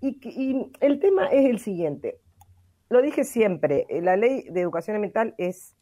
Y, 0.00 0.70
el 0.80 1.00
tema 1.00 1.26
es 1.26 1.46
el 1.46 1.58
siguiente. 1.58 2.20
Lo 2.88 3.02
dije 3.02 3.24
siempre, 3.24 3.86
eh, 3.88 4.00
la 4.00 4.16
ley 4.16 4.44
de 4.50 4.60
educación 4.60 4.96
ambiental 4.96 5.34
es 5.38 5.74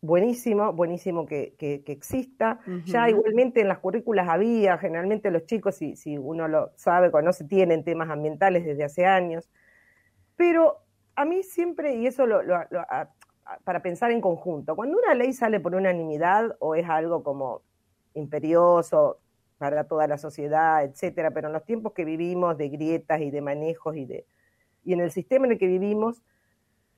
buenísimo, 0.00 0.72
buenísimo 0.72 1.26
que, 1.26 1.54
exista. 1.86 2.60
Ya 2.84 3.08
igualmente 3.08 3.60
en 3.60 3.68
las 3.68 3.78
currículas 3.78 4.28
había, 4.28 4.76
generalmente 4.78 5.30
los 5.30 5.46
chicos, 5.46 5.76
si, 5.76 5.96
si 5.96 6.18
uno 6.18 6.48
lo 6.48 6.72
sabe, 6.76 7.10
conoce, 7.10 7.44
tienen 7.44 7.84
temas 7.84 8.10
ambientales 8.10 8.64
desde 8.64 8.84
hace 8.84 9.06
años. 9.06 9.48
Pero 10.36 10.82
a 11.14 11.24
mí 11.24 11.42
siempre, 11.42 11.94
y 11.96 12.06
eso 12.06 12.26
lo, 12.26 12.40
para 13.64 13.80
pensar 13.80 14.10
en 14.10 14.20
conjunto, 14.20 14.74
cuando 14.76 14.98
una 14.98 15.14
ley 15.14 15.32
sale 15.32 15.60
por 15.60 15.74
unanimidad 15.74 16.56
o 16.58 16.74
es 16.74 16.88
algo 16.88 17.22
como 17.22 17.62
imperioso 18.14 19.18
para 19.70 19.84
toda 19.84 20.06
la 20.06 20.18
sociedad, 20.18 20.84
etcétera, 20.84 21.30
pero 21.30 21.48
en 21.48 21.54
los 21.54 21.64
tiempos 21.64 21.92
que 21.92 22.04
vivimos 22.04 22.58
de 22.58 22.68
grietas 22.68 23.20
y 23.20 23.30
de 23.30 23.40
manejos 23.40 23.96
y 23.96 24.04
de 24.04 24.26
y 24.84 24.92
en 24.92 25.00
el 25.00 25.12
sistema 25.12 25.46
en 25.46 25.52
el 25.52 25.58
que 25.58 25.68
vivimos, 25.68 26.22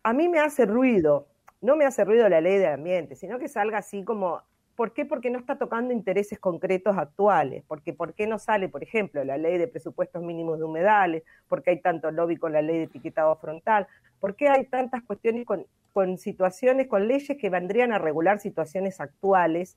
a 0.03 0.15
mí 0.15 0.29
me 0.31 0.39
hace 0.41 0.65
ruido, 0.65 1.29
no 1.61 1.77
me 1.77 1.85
hace 1.85 2.03
ruido 2.05 2.29
la 2.31 2.41
ley 2.41 2.57
del 2.57 2.73
ambiente, 2.73 3.15
sino 3.15 3.39
que 3.39 3.49
salga 3.49 3.79
así 3.79 4.03
como 4.05 4.41
¿Por 4.77 4.93
qué? 4.93 5.05
Porque 5.05 5.31
no 5.31 5.39
está 5.39 5.57
tocando 5.57 5.93
intereses 5.93 6.41
concretos 6.41 6.97
actuales. 6.99 7.63
Porque 7.69 7.93
¿por 7.93 8.15
qué 8.15 8.27
no 8.27 8.39
sale, 8.39 8.69
por 8.69 8.83
ejemplo, 8.83 9.23
la 9.23 9.37
ley 9.37 9.57
de 9.57 9.69
presupuestos 9.69 10.23
mínimos 10.23 10.59
de 10.59 10.65
humedales? 10.65 11.23
¿Por 11.49 11.63
qué 11.63 11.71
hay 11.71 11.81
tanto 11.81 12.11
lobby 12.11 12.37
con 12.37 12.53
la 12.53 12.61
ley 12.61 12.79
de 12.79 12.85
etiquetado 12.85 13.37
frontal? 13.37 13.87
¿Por 14.19 14.35
qué 14.35 14.49
hay 14.49 14.65
tantas 14.67 15.03
cuestiones 15.05 15.47
con, 15.47 15.67
con 15.93 16.19
situaciones, 16.19 16.89
con 16.89 17.07
leyes 17.07 17.39
que 17.39 17.51
vendrían 17.51 17.93
a 17.93 17.99
regular 17.99 18.41
situaciones 18.41 19.01
actuales 19.01 19.77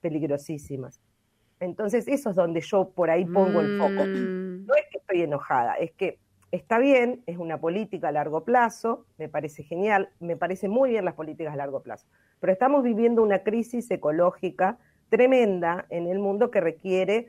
peligrosísimas? 0.00 1.00
Entonces, 1.60 2.06
eso 2.08 2.30
es 2.30 2.36
donde 2.36 2.60
yo 2.60 2.90
por 2.90 3.10
ahí 3.10 3.24
pongo 3.24 3.60
el 3.60 3.78
foco. 3.78 4.04
Mm. 4.04 4.66
No 4.66 4.74
es 4.74 4.84
que 4.90 4.98
estoy 4.98 5.22
enojada, 5.22 5.74
es 5.74 5.92
que 5.92 6.18
está 6.50 6.78
bien, 6.78 7.22
es 7.26 7.38
una 7.38 7.58
política 7.58 8.08
a 8.08 8.12
largo 8.12 8.44
plazo, 8.44 9.06
me 9.18 9.28
parece 9.28 9.62
genial, 9.62 10.10
me 10.20 10.36
parece 10.36 10.68
muy 10.68 10.90
bien 10.90 11.04
las 11.04 11.14
políticas 11.14 11.52
a 11.52 11.56
largo 11.56 11.82
plazo, 11.82 12.06
pero 12.40 12.52
estamos 12.52 12.82
viviendo 12.82 13.22
una 13.22 13.40
crisis 13.40 13.90
ecológica 13.90 14.78
tremenda 15.08 15.86
en 15.90 16.06
el 16.06 16.18
mundo 16.18 16.50
que 16.50 16.60
requiere, 16.60 17.28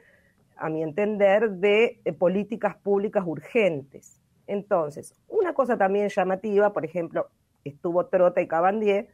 a 0.56 0.70
mi 0.70 0.82
entender, 0.82 1.52
de 1.52 2.02
eh, 2.04 2.14
políticas 2.14 2.76
públicas 2.78 3.24
urgentes. 3.26 4.20
Entonces, 4.48 5.14
una 5.28 5.54
cosa 5.54 5.78
también 5.78 6.10
llamativa, 6.10 6.74
por 6.74 6.86
ejemplo, 6.86 7.28
estuvo 7.64 8.06
Trota 8.08 8.42
y 8.42 8.48
Cabandier, 8.48 9.10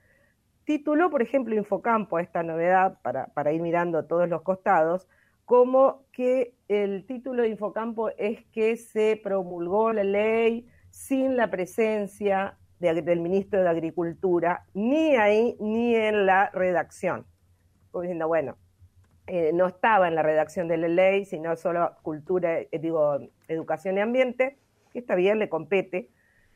tituló, 0.66 1.10
por 1.10 1.22
ejemplo, 1.22 1.56
Infocampo 1.56 2.18
a 2.18 2.22
esta 2.22 2.44
novedad, 2.44 3.00
para, 3.02 3.54
ir 3.54 3.62
mirando 3.62 3.98
a 3.98 4.08
todos 4.08 4.30
los 4.30 4.42
costados, 4.42 5.08
como 5.46 6.04
que 6.12 6.54
el 6.68 7.06
título 7.06 7.44
de 7.44 7.50
Infocampo 7.50 8.10
es 8.18 8.44
que 8.46 8.78
se 8.78 9.20
promulgó 9.22 9.92
la 9.92 10.04
ley 10.04 10.68
sin 10.90 11.36
la 11.36 11.50
presencia 11.50 12.58
del 12.80 13.20
ministro 13.22 13.62
de 13.62 13.70
Agricultura, 13.70 14.66
ni 14.74 15.16
ahí 15.16 15.56
ni 15.60 15.96
en 15.96 16.26
la 16.26 16.50
redacción. 16.50 17.26
Como 17.92 18.04
diciendo, 18.04 18.28
bueno, 18.28 18.58
eh, 19.28 19.52
no 19.54 19.68
estaba 19.68 20.08
en 20.08 20.16
la 20.16 20.22
redacción 20.22 20.68
de 20.68 20.78
la 20.78 20.90
ley, 20.90 21.24
sino 21.24 21.56
solo 21.56 21.96
cultura, 22.02 22.60
eh, 22.60 22.68
digo, 22.80 23.20
educación 23.48 23.98
y 23.98 24.02
ambiente, 24.02 24.58
que 24.92 25.00
está 25.00 25.16
bien, 25.16 25.40
le 25.40 25.48
compete, 25.48 26.10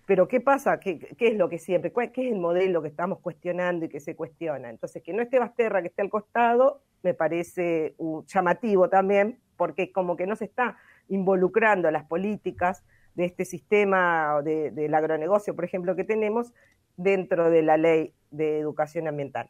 pero 0.08 0.30
¿qué 0.30 0.40
pasa? 0.40 0.80
¿Qué, 0.80 1.00
¿Qué, 1.00 1.28
es 1.28 1.36
lo 1.36 1.50
que 1.50 1.60
siempre, 1.60 1.92
qué 1.92 2.28
es 2.28 2.32
el 2.32 2.40
modelo 2.40 2.82
que 2.82 2.88
estamos 2.88 3.20
cuestionando 3.20 3.86
y 3.86 3.90
que 3.90 4.00
se 4.00 4.16
cuestiona? 4.16 4.70
Entonces, 4.70 5.04
que 5.04 5.12
no 5.12 5.22
esté 5.22 5.38
Basterra, 5.38 5.82
que 5.82 5.90
esté 5.90 6.02
al 6.02 6.10
costado, 6.10 6.82
me 7.04 7.14
parece 7.14 7.94
llamativo 8.26 8.88
también, 8.88 9.38
porque 9.58 9.92
como 9.92 10.16
que 10.16 10.26
no 10.26 10.38
se 10.38 10.46
está 10.46 10.78
involucrando 11.10 11.92
las 11.92 12.06
políticas 12.06 12.86
de 13.16 13.26
este 13.26 13.44
sistema 13.44 14.42
de, 14.44 14.72
del 14.72 14.94
agronegocio, 14.94 15.54
por 15.54 15.66
ejemplo, 15.66 15.94
que 15.98 16.06
tenemos 16.06 16.54
dentro 16.96 17.50
de 17.50 17.62
la 17.64 17.76
ley 17.76 18.14
de 18.32 18.60
educación 18.60 19.10
ambiental. 19.10 19.50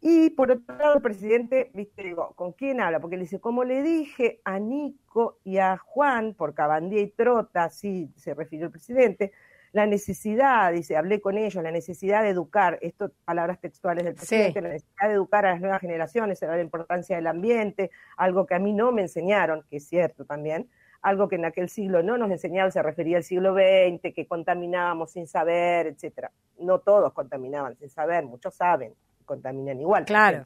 Y 0.00 0.30
por 0.30 0.52
otro 0.52 0.76
lado, 0.76 0.94
el 0.96 1.02
presidente, 1.02 1.72
viste, 1.74 2.04
digo, 2.04 2.34
¿con 2.36 2.52
quién 2.52 2.80
habla? 2.80 3.00
Porque 3.00 3.16
le 3.16 3.22
dice, 3.22 3.40
como 3.40 3.64
le 3.64 3.82
dije 3.82 4.40
a 4.44 4.60
Nico 4.60 5.38
y 5.42 5.58
a 5.58 5.76
Juan, 5.76 6.34
por 6.34 6.54
Cabandía 6.54 7.00
y 7.00 7.10
Trota, 7.10 7.64
así 7.64 8.12
se 8.16 8.34
refirió 8.34 8.66
el 8.66 8.72
presidente, 8.72 9.32
la 9.72 9.86
necesidad, 9.86 10.72
dice, 10.72 10.96
hablé 10.96 11.20
con 11.20 11.38
ellos, 11.38 11.62
la 11.62 11.70
necesidad 11.70 12.22
de 12.22 12.28
educar, 12.28 12.78
esto 12.82 13.10
palabras 13.24 13.58
textuales 13.58 14.04
del 14.04 14.14
presidente, 14.14 14.60
la 14.60 14.68
necesidad 14.68 15.08
de 15.08 15.14
educar 15.14 15.46
a 15.46 15.52
las 15.52 15.60
nuevas 15.60 15.80
generaciones, 15.80 16.40
la 16.42 16.60
importancia 16.60 17.16
del 17.16 17.26
ambiente, 17.26 17.90
algo 18.18 18.46
que 18.46 18.54
a 18.54 18.58
mí 18.58 18.74
no 18.74 18.92
me 18.92 19.02
enseñaron, 19.02 19.64
que 19.70 19.78
es 19.78 19.88
cierto 19.88 20.26
también, 20.26 20.68
algo 21.00 21.26
que 21.28 21.36
en 21.36 21.46
aquel 21.46 21.70
siglo 21.70 22.02
no 22.02 22.18
nos 22.18 22.30
enseñaban, 22.30 22.70
se 22.70 22.82
refería 22.82 23.16
al 23.16 23.24
siglo 23.24 23.54
XX, 23.54 24.14
que 24.14 24.26
contaminábamos 24.26 25.12
sin 25.12 25.26
saber, 25.26 25.86
etcétera. 25.86 26.30
No 26.58 26.80
todos 26.80 27.12
contaminaban 27.14 27.74
sin 27.76 27.88
saber, 27.88 28.24
muchos 28.24 28.54
saben, 28.54 28.94
contaminan 29.24 29.80
igual. 29.80 30.04
Claro. 30.04 30.44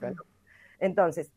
Entonces, 0.78 1.32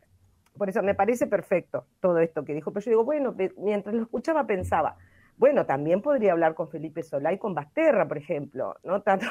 por 0.58 0.70
eso 0.70 0.84
me 0.84 0.94
parece 0.94 1.26
perfecto 1.26 1.86
todo 2.00 2.20
esto 2.20 2.46
que 2.46 2.54
dijo, 2.54 2.72
pero 2.72 2.84
yo 2.84 2.92
digo, 2.92 3.04
bueno, 3.04 3.36
mientras 3.58 3.96
lo 3.96 4.04
escuchaba 4.04 4.46
pensaba, 4.46 4.96
bueno, 5.40 5.66
también 5.66 6.02
podría 6.02 6.34
hablar 6.34 6.54
con 6.54 6.70
Felipe 6.70 7.02
Solá 7.02 7.32
y 7.34 7.38
con 7.38 7.56
Basterra, 7.56 8.08
por 8.08 8.18
ejemplo, 8.18 8.76
¿no? 8.84 9.02
Tanto, 9.10 9.26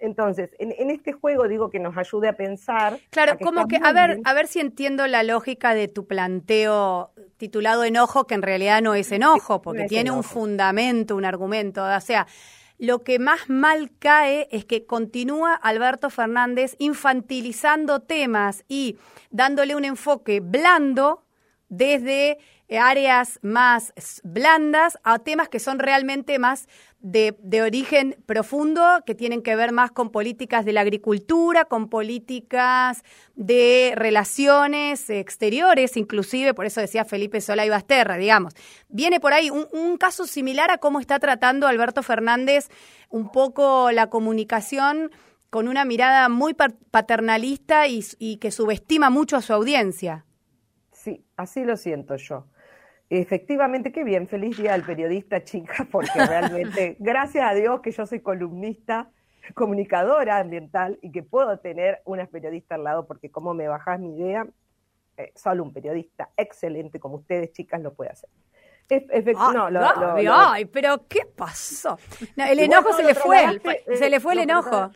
entonces, 0.00 0.50
en, 0.58 0.90
este 0.90 1.12
juego 1.12 1.48
digo 1.48 1.70
que 1.70 1.80
nos 1.80 1.96
ayude 1.96 2.28
a 2.28 2.32
pensar. 2.32 2.98
Claro, 3.10 3.36
como 3.38 3.68
que, 3.68 3.76
a 3.82 3.92
ver, 3.92 4.20
a 4.24 4.32
ver 4.32 4.46
si 4.46 4.60
entiendo 4.60 5.06
la 5.06 5.22
lógica 5.22 5.74
de 5.74 5.88
tu 5.88 6.06
planteo 6.06 7.10
titulado 7.36 7.84
enojo, 7.84 8.26
que 8.26 8.34
en 8.34 8.42
realidad 8.42 8.80
no 8.80 8.94
es 8.94 9.12
enojo, 9.12 9.60
porque 9.60 9.84
tiene 9.84 10.10
un 10.10 10.22
fundamento, 10.22 11.14
un 11.14 11.24
argumento. 11.24 11.84
O 11.84 12.00
sea, 12.00 12.26
lo 12.78 13.02
que 13.02 13.18
más 13.18 13.50
mal 13.50 13.90
cae 13.98 14.48
es 14.50 14.64
que 14.64 14.86
continúa 14.86 15.54
Alberto 15.54 16.10
Fernández 16.10 16.76
infantilizando 16.78 18.00
temas 18.00 18.64
y 18.68 18.96
dándole 19.30 19.74
un 19.74 19.84
enfoque 19.84 20.40
blando 20.40 21.24
desde 21.68 22.38
áreas 22.76 23.38
más 23.40 23.94
blandas 24.24 24.98
a 25.02 25.18
temas 25.18 25.48
que 25.48 25.58
son 25.58 25.78
realmente 25.78 26.38
más 26.38 26.68
de, 27.00 27.62
origen 27.62 28.16
profundo, 28.26 28.82
que 29.06 29.14
tienen 29.14 29.42
que 29.42 29.56
ver 29.56 29.72
más 29.72 29.90
con 29.90 30.10
políticas 30.10 30.64
de 30.64 30.72
la 30.72 30.80
agricultura, 30.80 31.64
con 31.64 31.88
políticas 31.88 33.04
de 33.36 33.92
relaciones 33.94 35.08
exteriores, 35.08 35.96
inclusive, 35.96 36.54
por 36.54 36.66
eso 36.66 36.80
decía 36.80 37.04
Felipe 37.04 37.40
Sola 37.40 37.64
y 37.64 37.70
Basterra, 37.70 38.16
digamos. 38.16 38.54
Viene 38.88 39.20
por 39.20 39.32
ahí 39.32 39.48
un, 39.50 39.96
caso 39.96 40.26
similar 40.26 40.70
a 40.70 40.78
cómo 40.78 41.00
está 41.00 41.18
tratando 41.18 41.66
Alberto 41.66 42.02
Fernández 42.02 42.68
un 43.08 43.32
poco 43.32 43.90
la 43.90 44.08
comunicación 44.10 45.10
con 45.50 45.66
una 45.66 45.84
mirada 45.84 46.28
muy 46.28 46.54
paternalista 46.54 47.86
y 47.88 48.36
que 48.36 48.50
subestima 48.50 49.08
mucho 49.08 49.36
a 49.36 49.42
su 49.42 49.54
audiencia. 49.54 50.26
Sí, 51.08 51.24
así 51.36 51.64
lo 51.64 51.76
siento 51.76 52.16
yo. 52.16 52.44
Efectivamente, 53.10 53.90
qué 53.90 54.04
bien, 54.04 54.28
feliz 54.28 54.58
día 54.58 54.74
al 54.74 54.84
periodista, 54.84 55.42
chica, 55.44 55.86
porque 55.90 56.12
realmente, 56.14 56.96
gracias 57.00 57.50
a 57.50 57.54
Dios 57.54 57.80
que 57.80 57.90
yo 57.90 58.04
soy 58.06 58.20
columnista, 58.20 59.10
comunicadora 59.54 60.38
ambiental 60.38 60.98
y 61.00 61.10
que 61.10 61.22
puedo 61.22 61.58
tener 61.58 62.02
una 62.04 62.26
periodista 62.26 62.74
al 62.74 62.84
lado, 62.84 63.06
porque 63.06 63.30
como 63.30 63.54
me 63.54 63.66
bajás 63.66 63.98
mi 63.98 64.18
idea, 64.18 64.46
eh, 65.16 65.32
solo 65.34 65.62
un 65.62 65.72
periodista 65.72 66.28
excelente 66.36 67.00
como 67.00 67.16
ustedes, 67.16 67.52
chicas, 67.52 67.80
lo 67.80 67.94
puede 67.94 68.10
hacer. 68.10 68.28
no, 70.22 70.50
ay, 70.50 70.66
pero 70.66 71.06
¿qué 71.08 71.20
pasó? 71.24 71.98
el 72.36 72.58
enojo 72.58 72.92
se 72.92 73.02
le 73.02 73.14
fue, 73.14 73.84
se 73.96 74.10
le 74.10 74.20
fue 74.20 74.34
el 74.34 74.40
enojo. 74.40 74.90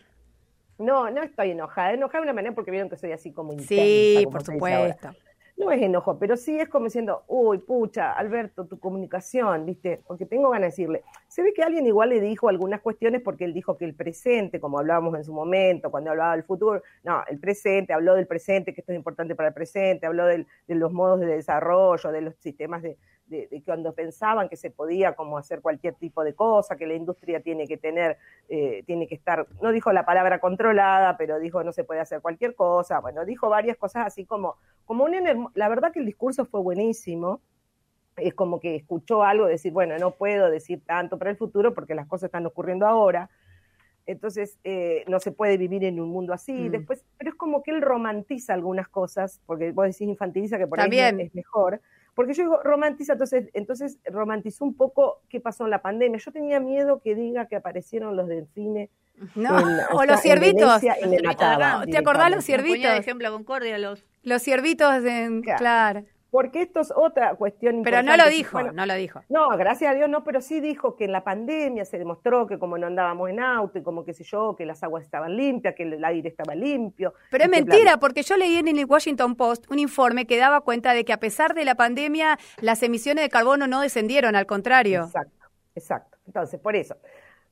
No, 0.79 1.11
no 1.11 1.23
estoy 1.23 1.53
enojada, 1.53 1.93
enojada 1.93 2.21
de 2.21 2.25
una 2.25 2.33
manera 2.33 2.55
porque 2.55 2.71
vieron 2.71 2.91
que 2.91 2.97
soy 2.97 3.12
así 3.12 3.33
como 3.33 3.53
intensa. 3.53 3.75
Sí, 3.75 4.27
por 4.31 4.43
supuesto 4.43 5.11
no 5.57 5.71
es 5.71 5.83
enojo, 5.83 6.19
pero 6.19 6.37
sí 6.37 6.59
es 6.59 6.69
como 6.69 6.87
diciendo, 6.87 7.25
uy, 7.29 7.59
pucha, 7.59 8.13
Alberto, 8.13 8.67
tu 8.67 8.79
comunicación, 8.79 9.67
¿viste? 9.67 10.03
Porque 10.07 10.27
tengo 10.27 10.51
ganas 10.51 10.63
de 10.63 10.83
decirle, 10.83 11.03
se 11.29 11.43
ve 11.43 11.53
que 11.53 11.63
alguien 11.63 11.87
igual 11.87 12.09
le 12.09 12.21
dijo 12.21 12.49
algunas 12.49 12.81
cuestiones 12.81 13.23
porque 13.23 13.44
él 13.44 13.55
dijo 13.55 13.76
que 13.76 13.85
el 13.85 13.94
presente, 13.94 14.61
como 14.61 14.79
hablábamos 14.79 15.15
en 15.17 15.25
su 15.25 15.32
momento, 15.32 15.91
cuando 15.91 16.11
hablaba 16.11 16.32
del 16.32 16.44
futuro, 16.44 16.82
no, 17.05 17.23
el 17.29 17.38
presente, 17.38 17.93
habló 17.93 18.15
del 18.15 18.26
presente, 18.26 18.75
que 18.75 18.81
esto 18.81 18.93
es 18.93 18.97
importante 18.97 19.35
para 19.35 19.49
el 19.49 19.55
presente, 19.55 20.06
habló 20.06 20.26
de 20.26 20.47
los 20.69 20.93
modos 20.93 21.21
de 21.21 21.26
desarrollo, 21.26 22.11
de 22.11 22.21
los 22.23 22.35
sistemas 22.37 22.82
de, 22.82 22.97
de, 23.32 23.62
cuando 23.65 23.94
pensaban 23.94 24.49
que 24.49 24.56
se 24.56 24.71
podía 24.71 25.15
como 25.15 25.38
hacer 25.38 25.61
cualquier 25.61 25.94
tipo 25.94 26.23
de 26.23 26.35
cosa, 26.35 26.76
que 26.76 26.87
la 26.87 26.94
industria 26.94 27.41
tiene 27.41 27.67
que 27.67 27.76
tener, 27.76 28.19
eh, 28.49 28.82
tiene 28.87 29.06
que 29.06 29.15
estar, 29.15 29.47
no 29.61 29.73
dijo 29.73 29.93
la 29.93 30.05
palabra 30.05 30.38
controlada, 30.41 31.17
pero 31.17 31.38
dijo 31.38 31.65
no 31.65 31.73
se 31.73 31.85
puede 31.85 32.00
hacer 32.00 32.21
cualquier 32.21 32.55
cosa, 32.55 33.00
bueno, 33.00 33.25
dijo 33.25 33.49
varias 33.49 33.76
cosas 33.76 34.06
así 34.06 34.25
como, 34.25 34.56
como 34.93 35.05
un, 35.05 35.49
la 35.55 35.71
verdad 35.71 35.91
que 35.91 36.00
el 36.00 36.05
discurso 36.05 36.44
fue 36.44 36.61
buenísimo, 36.61 37.41
es 38.19 38.35
como 38.35 38.61
que 38.61 38.77
escuchó 38.77 39.23
algo, 39.23 39.47
decir, 39.47 39.73
bueno, 39.73 39.97
no 39.97 40.11
puedo 40.11 40.50
decir 40.50 40.83
tanto 40.85 41.19
para 41.19 41.31
el 41.31 41.39
futuro 41.39 41.73
porque 41.73 41.94
las 41.94 42.06
cosas 42.06 42.27
están 42.27 42.44
ocurriendo 42.44 42.87
ahora, 42.87 43.31
entonces 44.05 44.59
eh, 44.65 45.03
no 45.09 45.19
se 45.19 45.33
puede 45.33 45.56
vivir 45.56 45.83
en 45.85 45.99
un 45.99 46.11
mundo 46.11 46.35
así. 46.35 46.53
Mm. 46.53 46.73
Después, 46.73 47.06
pero 47.17 47.31
es 47.31 47.37
como 47.37 47.62
que 47.62 47.71
él 47.71 47.81
romantiza 47.81 48.53
algunas 48.53 48.87
cosas, 48.87 49.41
porque 49.47 49.73
vos 49.73 49.87
decís 49.87 50.03
infantiliza 50.03 50.59
que 50.59 50.67
por 50.67 50.79
ahí 50.79 50.91
es 50.99 51.35
mejor, 51.35 51.81
Porque 52.15 52.35
yo 52.35 52.43
digo, 52.43 52.62
romantiza, 52.62 53.15
entonces, 53.15 53.49
entonces 53.55 53.99
romantizó 54.05 54.67
un 54.67 54.75
poco 54.75 55.23
qué 55.31 55.41
pasó 55.41 55.65
en 55.65 55.71
la 55.71 55.81
pandemia. 55.81 56.19
Yo 56.19 56.33
tenía 56.33 56.61
miedo 56.61 57.00
que 57.00 57.15
diga 57.15 57.47
que 57.47 57.56
aparecieron 57.56 58.15
los 58.15 58.29
delfines. 58.29 58.91
No, 59.35 59.56
o, 59.93 60.05
los 60.05 60.20
ciervitos. 60.20 60.81
¿Te 60.81 61.99
acordás 61.99 62.31
los 62.31 62.44
ciervitos? 62.44 62.91
De 62.91 62.99
ejemplo, 62.99 63.31
Concordia, 63.31 63.79
los... 63.79 64.05
Los 64.23 64.43
ciervitos, 64.43 65.05
en, 65.05 65.43
claro 65.43 66.05
porque 66.32 66.62
esto 66.62 66.81
es 66.81 66.91
otra 66.97 67.35
cuestión 67.35 67.82
Pero 67.85 68.03
no 68.03 68.17
lo 68.17 68.26
dijo, 68.31 68.62
no 68.62 68.87
lo 68.87 68.94
dijo. 68.94 69.20
No, 69.29 69.50
gracias 69.50 69.93
a 69.93 69.94
Dios 69.94 70.09
no, 70.09 70.25
pero 70.25 70.41
sí 70.41 70.61
dijo 70.61 70.97
que 70.97 71.05
en 71.05 71.12
la 71.12 71.23
pandemia 71.23 71.85
se 71.85 71.99
demostró 71.99 72.47
que 72.47 72.59
como 72.59 72.79
no 72.79 72.87
andábamos 72.87 73.29
en 73.29 73.38
auto 73.38 73.79
y 73.79 73.82
como 73.82 74.03
qué 74.03 74.14
sé 74.14 74.25
yo, 74.25 74.56
que 74.56 74.64
las 74.64 74.82
aguas 74.82 75.05
estaban 75.05 75.37
limpias, 75.37 75.75
que 75.75 75.82
el 75.82 76.03
aire 76.03 76.31
estaba 76.31 76.55
limpio. 76.55 77.12
Pero 77.31 77.44
es 77.44 77.50
mentira, 77.50 77.99
porque 77.99 78.23
yo 78.23 78.38
leí 78.38 78.56
en 78.56 78.67
el 78.67 78.87
Washington 78.87 79.37
Post 79.37 79.70
un 79.70 79.79
informe 79.79 80.26
que 80.26 80.38
daba 80.38 80.62
cuenta 80.62 80.94
de 80.94 81.05
que 81.05 81.12
a 81.12 81.20
pesar 81.20 81.53
de 81.53 81.67
la 81.67 81.75
pandemia 81.75 82.38
las 82.62 82.82
emisiones 82.82 83.25
de 83.25 83.29
carbono 83.29 83.67
no 83.67 83.82
descendieron, 83.82 84.35
al 84.35 84.47
contrario. 84.47 85.05
Exacto, 85.05 85.47
exacto. 85.75 86.19
Entonces, 86.26 86.59
por 86.61 86.76
eso, 86.76 86.97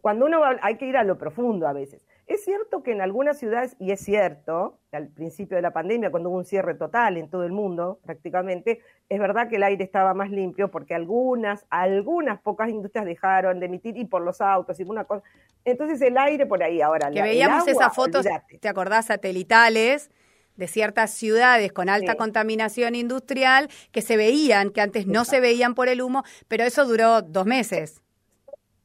cuando 0.00 0.26
uno 0.26 0.40
va, 0.40 0.56
hay 0.62 0.76
que 0.76 0.86
ir 0.86 0.96
a 0.96 1.04
lo 1.04 1.18
profundo 1.18 1.66
a 1.68 1.72
veces. 1.72 2.06
Es 2.26 2.44
cierto 2.44 2.82
que 2.82 2.92
en 2.92 3.00
algunas 3.00 3.38
ciudades, 3.38 3.74
y 3.80 3.90
es 3.90 4.00
cierto, 4.00 4.78
al 4.92 5.08
principio 5.08 5.56
de 5.56 5.62
la 5.62 5.72
pandemia, 5.72 6.10
cuando 6.10 6.28
hubo 6.28 6.38
un 6.38 6.44
cierre 6.44 6.74
total 6.74 7.16
en 7.16 7.28
todo 7.28 7.44
el 7.44 7.50
mundo 7.50 7.98
prácticamente, 8.04 8.80
es 9.08 9.18
verdad 9.18 9.48
que 9.48 9.56
el 9.56 9.64
aire 9.64 9.82
estaba 9.82 10.14
más 10.14 10.30
limpio 10.30 10.70
porque 10.70 10.94
algunas, 10.94 11.66
algunas 11.70 12.40
pocas 12.40 12.68
industrias 12.70 13.04
dejaron 13.04 13.58
de 13.58 13.66
emitir 13.66 13.96
y 13.96 14.04
por 14.04 14.22
los 14.22 14.40
autos 14.40 14.78
y 14.78 14.84
una 14.84 15.04
cosa. 15.04 15.24
Entonces 15.64 16.00
el 16.02 16.16
aire 16.16 16.46
por 16.46 16.62
ahí 16.62 16.80
ahora. 16.80 17.10
Que 17.10 17.20
veíamos 17.20 17.66
esas 17.66 17.94
fotos, 17.94 18.24
¿te 18.60 18.68
acordás? 18.68 19.06
Satelitales 19.06 20.10
de 20.54 20.68
ciertas 20.68 21.10
ciudades 21.10 21.72
con 21.72 21.88
alta 21.88 22.14
contaminación 22.14 22.94
industrial 22.94 23.68
que 23.90 24.02
se 24.02 24.16
veían, 24.16 24.70
que 24.70 24.80
antes 24.80 25.06
no 25.06 25.24
se 25.24 25.40
veían 25.40 25.74
por 25.74 25.88
el 25.88 26.00
humo, 26.00 26.22
pero 26.46 26.64
eso 26.64 26.84
duró 26.84 27.22
dos 27.22 27.46
meses. 27.46 28.02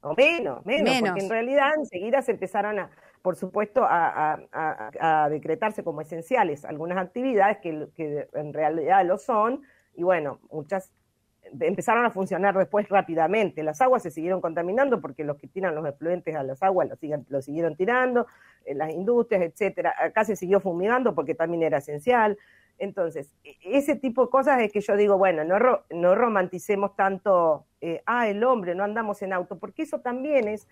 O 0.05 0.13
menos, 0.15 0.63
menos, 0.65 0.83
menos. 0.83 1.09
porque 1.09 1.23
en 1.23 1.29
realidad 1.31 1.71
enseguida 1.75 2.21
se 2.21 2.31
empezaron 2.31 2.77
a, 2.77 2.91
por 3.23 3.35
supuesto, 3.35 3.83
a, 3.83 5.27
decretarse 5.31 5.83
como 5.83 6.01
esenciales 6.01 6.63
algunas 6.63 6.99
actividades 6.99 7.57
que, 7.57 8.27
en 8.33 8.53
realidad 8.53 9.03
lo 9.03 9.17
son, 9.17 9.63
y 9.95 10.03
bueno, 10.03 10.39
muchas 10.51 10.91
empezaron 11.59 12.05
a 12.05 12.11
funcionar 12.11 12.55
después 12.55 12.87
rápidamente. 12.87 13.63
Las 13.63 13.81
aguas 13.81 14.03
se 14.03 14.11
siguieron 14.11 14.41
contaminando 14.41 15.01
porque 15.01 15.23
los 15.23 15.37
que 15.37 15.47
tiran 15.47 15.73
los 15.73 15.87
efluentes 15.87 16.35
a 16.35 16.43
las 16.43 16.61
aguas 16.61 16.87
lo, 16.87 16.95
siguen, 16.97 17.25
lo 17.29 17.41
siguieron 17.41 17.75
tirando, 17.75 18.27
en 18.65 18.77
las 18.77 18.91
industrias, 18.91 19.41
etcétera. 19.41 19.95
Acá 19.99 20.23
se 20.23 20.35
siguió 20.35 20.59
fumigando 20.59 21.15
porque 21.15 21.33
también 21.33 21.63
era 21.63 21.79
esencial. 21.79 22.37
Entonces, 22.77 23.33
e, 23.43 23.55
ese 23.63 23.95
tipo 23.95 24.25
de 24.25 24.29
cosas 24.29 24.61
es 24.61 24.71
que 24.71 24.81
yo 24.81 24.95
digo, 24.97 25.17
bueno, 25.17 25.43
no, 25.43 25.57
no 25.89 26.15
romanticemos 26.15 26.95
tanto, 26.95 27.65
eh, 27.87 28.01
ah, 28.07 28.27
el 28.27 28.43
hombre, 28.43 28.73
no 28.73 28.83
andamos 28.83 29.21
en 29.21 29.31
auto, 29.31 29.59
porque 29.59 29.83
eso 29.83 29.99
también 29.99 30.47
es 30.47 30.67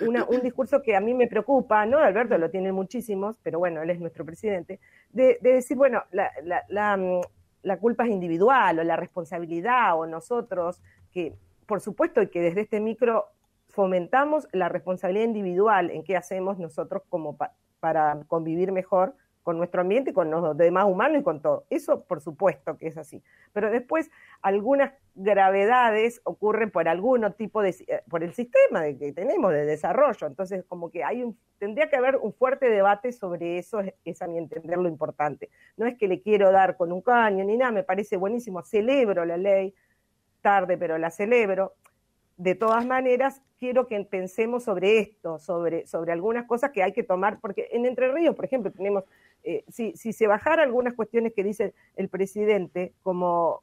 un 0.00 0.42
discurso 0.42 0.82
que 0.82 0.94
a 0.94 1.00
mí 1.00 1.14
me 1.14 1.26
preocupa, 1.26 1.86
¿no? 1.86 1.96
Alberto 1.98 2.36
lo 2.36 2.50
tiene 2.50 2.72
muchísimos, 2.72 3.38
pero 3.42 3.58
bueno, 3.58 3.80
él 3.80 3.88
es 3.88 3.98
nuestro 3.98 4.26
presidente, 4.26 4.78
de, 5.08 5.38
decir, 5.40 5.78
bueno, 5.78 6.02
mm, 6.12 7.20
la, 7.62 7.78
culpa 7.78 8.04
es 8.04 8.10
individual 8.10 8.80
o 8.80 8.84
la 8.84 8.96
responsabilidad 8.96 9.98
o 9.98 10.06
nosotros, 10.06 10.82
que 11.10 11.34
por 11.64 11.80
supuesto 11.80 12.20
y 12.20 12.28
que 12.28 12.42
desde 12.42 12.60
este 12.60 12.80
micro 12.80 13.24
fomentamos 13.68 14.46
la 14.52 14.68
responsabilidad 14.68 15.24
individual 15.24 15.90
en 15.90 16.04
qué 16.04 16.18
hacemos 16.18 16.58
nosotros 16.58 17.02
como 17.08 17.38
para 17.80 18.20
convivir 18.28 18.72
mejor 18.72 19.14
con 19.48 19.56
nuestro 19.56 19.80
ambiente 19.80 20.10
y 20.10 20.12
con 20.12 20.30
los 20.30 20.54
demás 20.58 20.84
humanos 20.84 21.22
y 21.22 21.24
con 21.24 21.40
todo. 21.40 21.64
Eso 21.70 22.04
por 22.04 22.20
supuesto 22.20 22.76
que 22.76 22.88
es 22.88 22.98
así. 22.98 23.22
Pero 23.54 23.70
después 23.70 24.10
algunas 24.42 24.92
gravedades 25.14 26.20
ocurren 26.24 26.70
por 26.70 26.86
algún 26.86 27.24
tipo 27.32 27.62
de, 27.62 27.70
eh, 27.70 28.02
por 28.10 28.22
el 28.22 28.34
sistema 28.34 28.82
de 28.82 28.98
que 28.98 29.10
tenemos 29.14 29.50
de 29.52 29.64
desarrollo. 29.64 30.26
Entonces 30.26 30.66
como 30.68 30.90
que 30.90 31.02
hay 31.02 31.22
un, 31.22 31.38
tendría 31.58 31.88
que 31.88 31.96
haber 31.96 32.16
un 32.16 32.34
fuerte 32.34 32.68
debate 32.68 33.10
sobre 33.10 33.56
eso, 33.56 33.80
es 34.04 34.20
a 34.20 34.26
mi 34.26 34.36
entender 34.36 34.76
lo 34.76 34.86
importante. 34.86 35.48
No 35.78 35.86
es 35.86 35.96
que 35.96 36.08
le 36.08 36.20
quiero 36.20 36.52
dar 36.52 36.76
con 36.76 36.92
un 36.92 37.00
caño 37.00 37.42
ni 37.42 37.56
nada, 37.56 37.72
me 37.72 37.84
parece 37.84 38.18
buenísimo, 38.18 38.62
celebro 38.64 39.24
la 39.24 39.38
ley, 39.38 39.74
tarde 40.42 40.76
pero 40.76 40.98
la 40.98 41.10
celebro, 41.10 41.72
de 42.38 42.54
todas 42.54 42.86
maneras, 42.86 43.42
quiero 43.58 43.88
que 43.88 44.00
pensemos 44.04 44.62
sobre 44.62 45.00
esto, 45.00 45.40
sobre, 45.40 45.86
sobre 45.86 46.12
algunas 46.12 46.46
cosas 46.46 46.70
que 46.70 46.84
hay 46.84 46.92
que 46.92 47.02
tomar, 47.02 47.40
porque 47.40 47.68
en 47.72 47.84
Entre 47.84 48.10
Ríos, 48.12 48.36
por 48.36 48.44
ejemplo, 48.44 48.70
tenemos, 48.70 49.04
eh, 49.44 49.64
si, 49.68 49.92
si 49.96 50.12
se 50.12 50.26
bajara 50.26 50.62
algunas 50.62 50.94
cuestiones 50.94 51.32
que 51.34 51.44
dice 51.44 51.74
el 51.96 52.08
presidente, 52.08 52.92
como, 53.02 53.62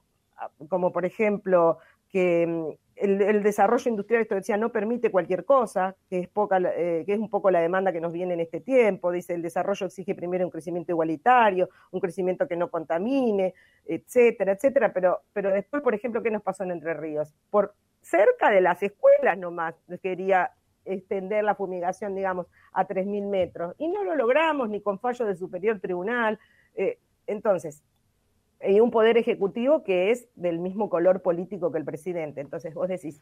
como 0.69 0.91
por 0.91 1.05
ejemplo 1.05 1.77
que 2.09 2.47
mm, 2.47 2.69
el, 2.95 3.43
desarrollo 3.43 3.89
industrial, 3.89 4.21
esto 4.21 4.35
decía, 4.35 4.57
no 4.57 4.71
permite 4.71 5.11
cualquier 5.11 5.43
cosa, 5.43 5.95
que 6.09 6.19
es, 6.19 6.27
poca, 6.29 6.57
eh, 6.57 7.03
que 7.05 7.13
es 7.13 7.19
un 7.19 7.29
poco 7.29 7.51
la 7.51 7.59
demanda 7.59 7.91
que 7.91 7.99
nos 7.99 8.13
viene 8.13 8.35
en 8.35 8.39
este 8.39 8.61
tiempo, 8.61 9.11
dice, 9.11 9.33
el 9.33 9.41
desarrollo 9.41 9.87
exige 9.87 10.15
primero 10.15 10.45
un 10.45 10.51
crecimiento 10.51 10.91
igualitario, 10.91 11.69
un 11.91 11.99
crecimiento 11.99 12.47
que 12.47 12.55
no 12.55 12.69
contamine, 12.69 13.53
etcétera, 13.85 14.53
etcétera, 14.53 14.93
pero, 14.93 15.21
pero 15.33 15.51
después, 15.51 15.83
por 15.83 15.93
ejemplo, 15.93 16.23
¿qué 16.23 16.31
nos 16.31 16.41
pasó 16.41 16.63
en 16.63 16.71
Entre 16.71 16.93
Ríos? 16.93 17.33
Por 17.49 17.73
cerca 18.01 18.49
de 18.49 18.61
las 18.61 18.81
escuelas 18.81 19.37
nomás 19.37 19.75
quería 20.01 20.51
extender 20.85 21.43
la 21.43 21.55
fumigación, 21.55 22.15
digamos, 22.15 22.47
a 22.71 22.87
3.000 22.87 23.27
metros. 23.27 23.75
Y 23.77 23.87
no 23.87 24.03
lo 24.03 24.15
logramos 24.15 24.69
ni 24.69 24.81
con 24.81 24.99
fallo 24.99 25.25
del 25.25 25.37
superior 25.37 25.79
tribunal. 25.79 26.39
Eh, 26.75 26.99
entonces, 27.27 27.83
hay 28.61 28.79
un 28.79 28.91
poder 28.91 29.17
ejecutivo 29.17 29.83
que 29.83 30.11
es 30.11 30.27
del 30.35 30.59
mismo 30.59 30.89
color 30.89 31.21
político 31.21 31.71
que 31.71 31.77
el 31.77 31.85
presidente. 31.85 32.41
Entonces 32.41 32.73
vos 32.73 32.87
decís, 32.87 33.21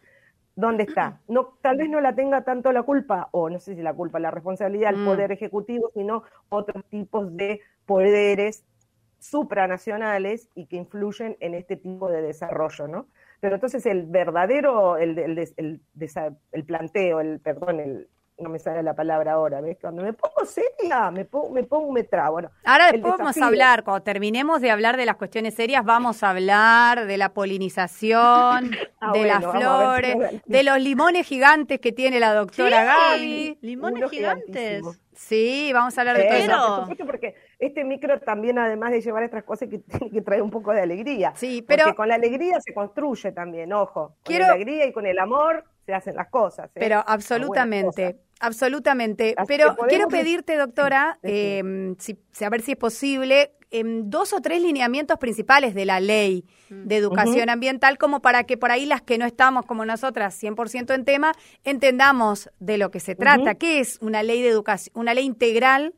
¿dónde 0.55 0.83
está? 0.83 1.21
No, 1.27 1.57
tal 1.61 1.77
vez 1.77 1.89
no 1.89 2.01
la 2.01 2.15
tenga 2.15 2.43
tanto 2.43 2.71
la 2.71 2.83
culpa, 2.83 3.29
o 3.31 3.49
no 3.49 3.59
sé 3.59 3.75
si 3.75 3.81
la 3.81 3.93
culpa, 3.93 4.19
la 4.19 4.31
responsabilidad 4.31 4.91
del 4.91 5.01
mm. 5.01 5.05
poder 5.05 5.31
ejecutivo, 5.31 5.91
sino 5.93 6.23
otros 6.49 6.85
tipos 6.85 7.35
de 7.35 7.61
poderes 7.85 8.63
supranacionales 9.19 10.49
y 10.53 10.65
que 10.67 10.75
influyen 10.75 11.37
en 11.39 11.53
este 11.53 11.77
tipo 11.77 12.09
de 12.09 12.21
desarrollo, 12.21 12.87
¿no? 12.87 13.07
Pero 13.43 13.55
entonces 13.55 13.85
el 13.85 14.05
verdadero, 14.05 14.95
el, 14.95 15.19
el, 15.19 15.37
el, 15.57 16.63
planteo, 16.63 17.19
el, 17.19 17.41
perdón, 17.41 17.81
el, 17.81 18.07
no 18.37 18.47
me 18.47 18.57
sale 18.57 18.81
la 18.83 18.95
palabra 18.95 19.33
ahora, 19.33 19.59
¿ves? 19.59 19.77
Cuando 19.81 20.01
me 20.01 20.13
pongo 20.13 20.45
seria, 20.45 21.11
me 21.11 21.25
pongo, 21.25 21.49
me 21.49 21.63
pongo, 21.63 21.91
me 21.91 22.05
trago. 22.05 22.31
Bueno, 22.31 22.51
ahora 22.63 22.93
después 22.93 23.15
vamos 23.17 23.37
a 23.37 23.45
hablar, 23.45 23.83
cuando 23.83 24.01
terminemos 24.01 24.61
de 24.61 24.71
hablar 24.71 24.95
de 24.95 25.05
las 25.05 25.17
cuestiones 25.17 25.55
serias, 25.55 25.83
vamos 25.83 26.23
a 26.23 26.29
hablar 26.29 27.05
de 27.05 27.17
la 27.17 27.33
polinización, 27.33 28.71
ah, 29.01 29.11
de 29.11 29.25
las 29.25 29.43
flores, 29.45 30.15
de 30.45 30.63
los 30.63 30.79
limones 30.79 31.27
gigantes 31.27 31.81
que 31.81 31.91
tiene 31.91 32.21
la 32.21 32.33
doctora 32.33 32.85
Gaby. 32.85 33.57
Limones 33.59 34.09
gigantes. 34.09 34.83
Sí, 35.13 35.71
vamos 35.73 35.97
a 35.97 36.01
hablar 36.01 36.17
de 36.17 36.23
todo 36.23 36.87
eso. 36.87 37.05
Porque 37.05 37.35
este 37.65 37.83
micro 37.83 38.19
también, 38.19 38.59
además 38.59 38.91
de 38.91 39.01
llevar 39.01 39.23
estas 39.23 39.43
cosas, 39.43 39.69
que 39.69 39.79
tiene 39.79 40.11
que 40.11 40.21
traer 40.21 40.41
un 40.41 40.49
poco 40.49 40.71
de 40.71 40.81
alegría. 40.81 41.33
Sí, 41.35 41.63
pero. 41.67 41.85
Porque 41.85 41.95
con 41.95 42.07
la 42.07 42.15
alegría 42.15 42.59
se 42.61 42.73
construye 42.73 43.31
también, 43.31 43.73
ojo. 43.73 44.15
Con 44.23 44.39
la 44.39 44.53
alegría 44.53 44.85
y 44.85 44.93
con 44.93 45.05
el 45.05 45.19
amor 45.19 45.63
se 45.85 45.93
hacen 45.93 46.15
las 46.15 46.29
cosas. 46.29 46.67
¿eh? 46.67 46.79
Pero 46.79 47.03
absolutamente, 47.05 48.17
absolutamente. 48.39 49.35
Pero 49.47 49.75
quiero 49.87 50.07
pedirte, 50.07 50.55
doctora, 50.55 51.19
em, 51.23 51.95
si, 51.97 52.17
a 52.43 52.49
ver 52.49 52.61
si 52.61 52.71
es 52.71 52.77
posible, 52.77 53.51
em, 53.69 54.09
dos 54.09 54.33
o 54.33 54.41
tres 54.41 54.61
lineamientos 54.61 55.17
principales 55.17 55.73
de 55.73 55.85
la 55.85 55.99
ley 55.99 56.45
mm. 56.69 56.87
de 56.87 56.95
educación 56.95 57.49
ambiental, 57.49 57.97
como 57.97 58.21
para 58.21 58.45
que 58.45 58.57
por 58.57 58.71
ahí 58.71 58.85
las 58.85 59.01
que 59.01 59.17
no 59.17 59.25
estamos 59.25 59.65
como 59.65 59.85
nosotras 59.85 60.41
100% 60.41 60.93
en 60.93 61.05
tema, 61.05 61.33
entendamos 61.63 62.49
de 62.59 62.77
lo 62.77 62.91
que 62.91 62.99
se 62.99 63.15
trata. 63.15 63.55
¿Qué 63.55 63.79
es 63.79 63.97
una 64.01 64.23
ley 64.23 64.41
de 64.41 64.49
educación, 64.49 64.93
una 64.95 65.13
ley 65.13 65.25
integral 65.25 65.93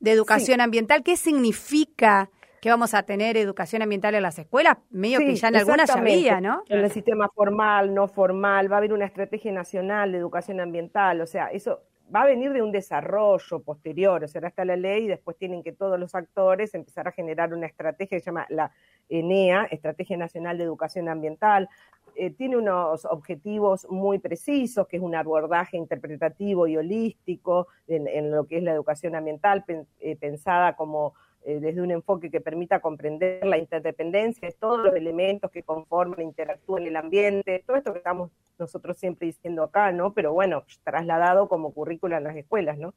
de 0.00 0.12
educación 0.12 0.60
ambiental? 0.60 1.02
¿Qué 1.02 1.16
significa? 1.16 2.30
que 2.60 2.70
vamos 2.70 2.92
a 2.94 3.04
tener 3.04 3.36
educación 3.36 3.82
ambiental 3.82 4.14
en 4.16 4.22
las 4.22 4.38
escuelas, 4.38 4.78
medio 4.90 5.20
que 5.20 5.36
ya 5.36 5.48
en 5.48 5.56
algunas 5.56 5.88
ya 5.88 6.00
había, 6.00 6.40
¿no? 6.40 6.64
En 6.68 6.80
el 6.80 6.90
sistema 6.90 7.28
formal, 7.28 7.94
no 7.94 8.08
formal, 8.08 8.70
va 8.70 8.76
a 8.76 8.78
haber 8.78 8.92
una 8.92 9.04
estrategia 9.04 9.52
nacional 9.52 10.10
de 10.10 10.18
educación 10.18 10.60
ambiental, 10.60 11.20
o 11.20 11.26
sea, 11.26 11.46
eso 11.52 11.82
va 12.14 12.22
a 12.22 12.26
venir 12.26 12.52
de 12.52 12.62
un 12.62 12.72
desarrollo 12.72 13.60
posterior, 13.60 14.24
o 14.24 14.28
sea, 14.28 14.40
ahora 14.40 14.48
está 14.48 14.64
la 14.64 14.76
ley 14.76 15.04
y 15.04 15.08
después 15.08 15.36
tienen 15.36 15.62
que 15.62 15.72
todos 15.72 15.98
los 15.98 16.14
actores 16.14 16.74
empezar 16.74 17.06
a 17.06 17.12
generar 17.12 17.52
una 17.52 17.66
estrategia 17.66 18.16
que 18.16 18.20
se 18.20 18.26
llama 18.26 18.46
la 18.48 18.72
ENEA, 19.08 19.68
Estrategia 19.70 20.16
Nacional 20.16 20.58
de 20.58 20.64
Educación 20.64 21.08
Ambiental. 21.08 21.68
Eh, 22.20 22.30
tiene 22.30 22.56
unos 22.56 23.04
objetivos 23.04 23.86
muy 23.88 24.18
precisos, 24.18 24.88
que 24.88 24.96
es 24.96 25.02
un 25.04 25.14
abordaje 25.14 25.76
interpretativo 25.76 26.66
y 26.66 26.76
holístico 26.76 27.68
en, 27.86 28.32
lo 28.32 28.44
que 28.44 28.56
es 28.56 28.64
la 28.64 28.72
educación 28.72 29.14
ambiental, 29.14 29.64
eh, 30.00 30.16
pensada 30.16 30.74
como 30.74 31.14
eh, 31.44 31.60
desde 31.60 31.80
un 31.80 31.92
enfoque 31.92 32.28
que 32.28 32.40
permita 32.40 32.80
comprender 32.80 33.46
la 33.46 33.56
interdependencia 33.56 34.48
de 34.48 34.54
todos 34.58 34.80
los 34.80 34.96
elementos 34.96 35.48
que 35.52 35.62
conforman, 35.62 36.22
interactúan 36.22 36.82
en 36.82 36.88
el 36.88 36.96
ambiente, 36.96 37.62
todo 37.64 37.76
esto 37.76 37.92
que 37.92 37.98
estamos 37.98 38.32
nosotros 38.58 38.98
siempre 38.98 39.28
diciendo 39.28 39.62
acá, 39.62 39.92
¿no? 39.92 40.12
Pero 40.12 40.32
bueno, 40.32 40.64
trasladado 40.82 41.48
como 41.48 41.72
currícula 41.72 42.16
en 42.16 42.24
las 42.24 42.34
escuelas, 42.34 42.78
¿no? 42.78 42.94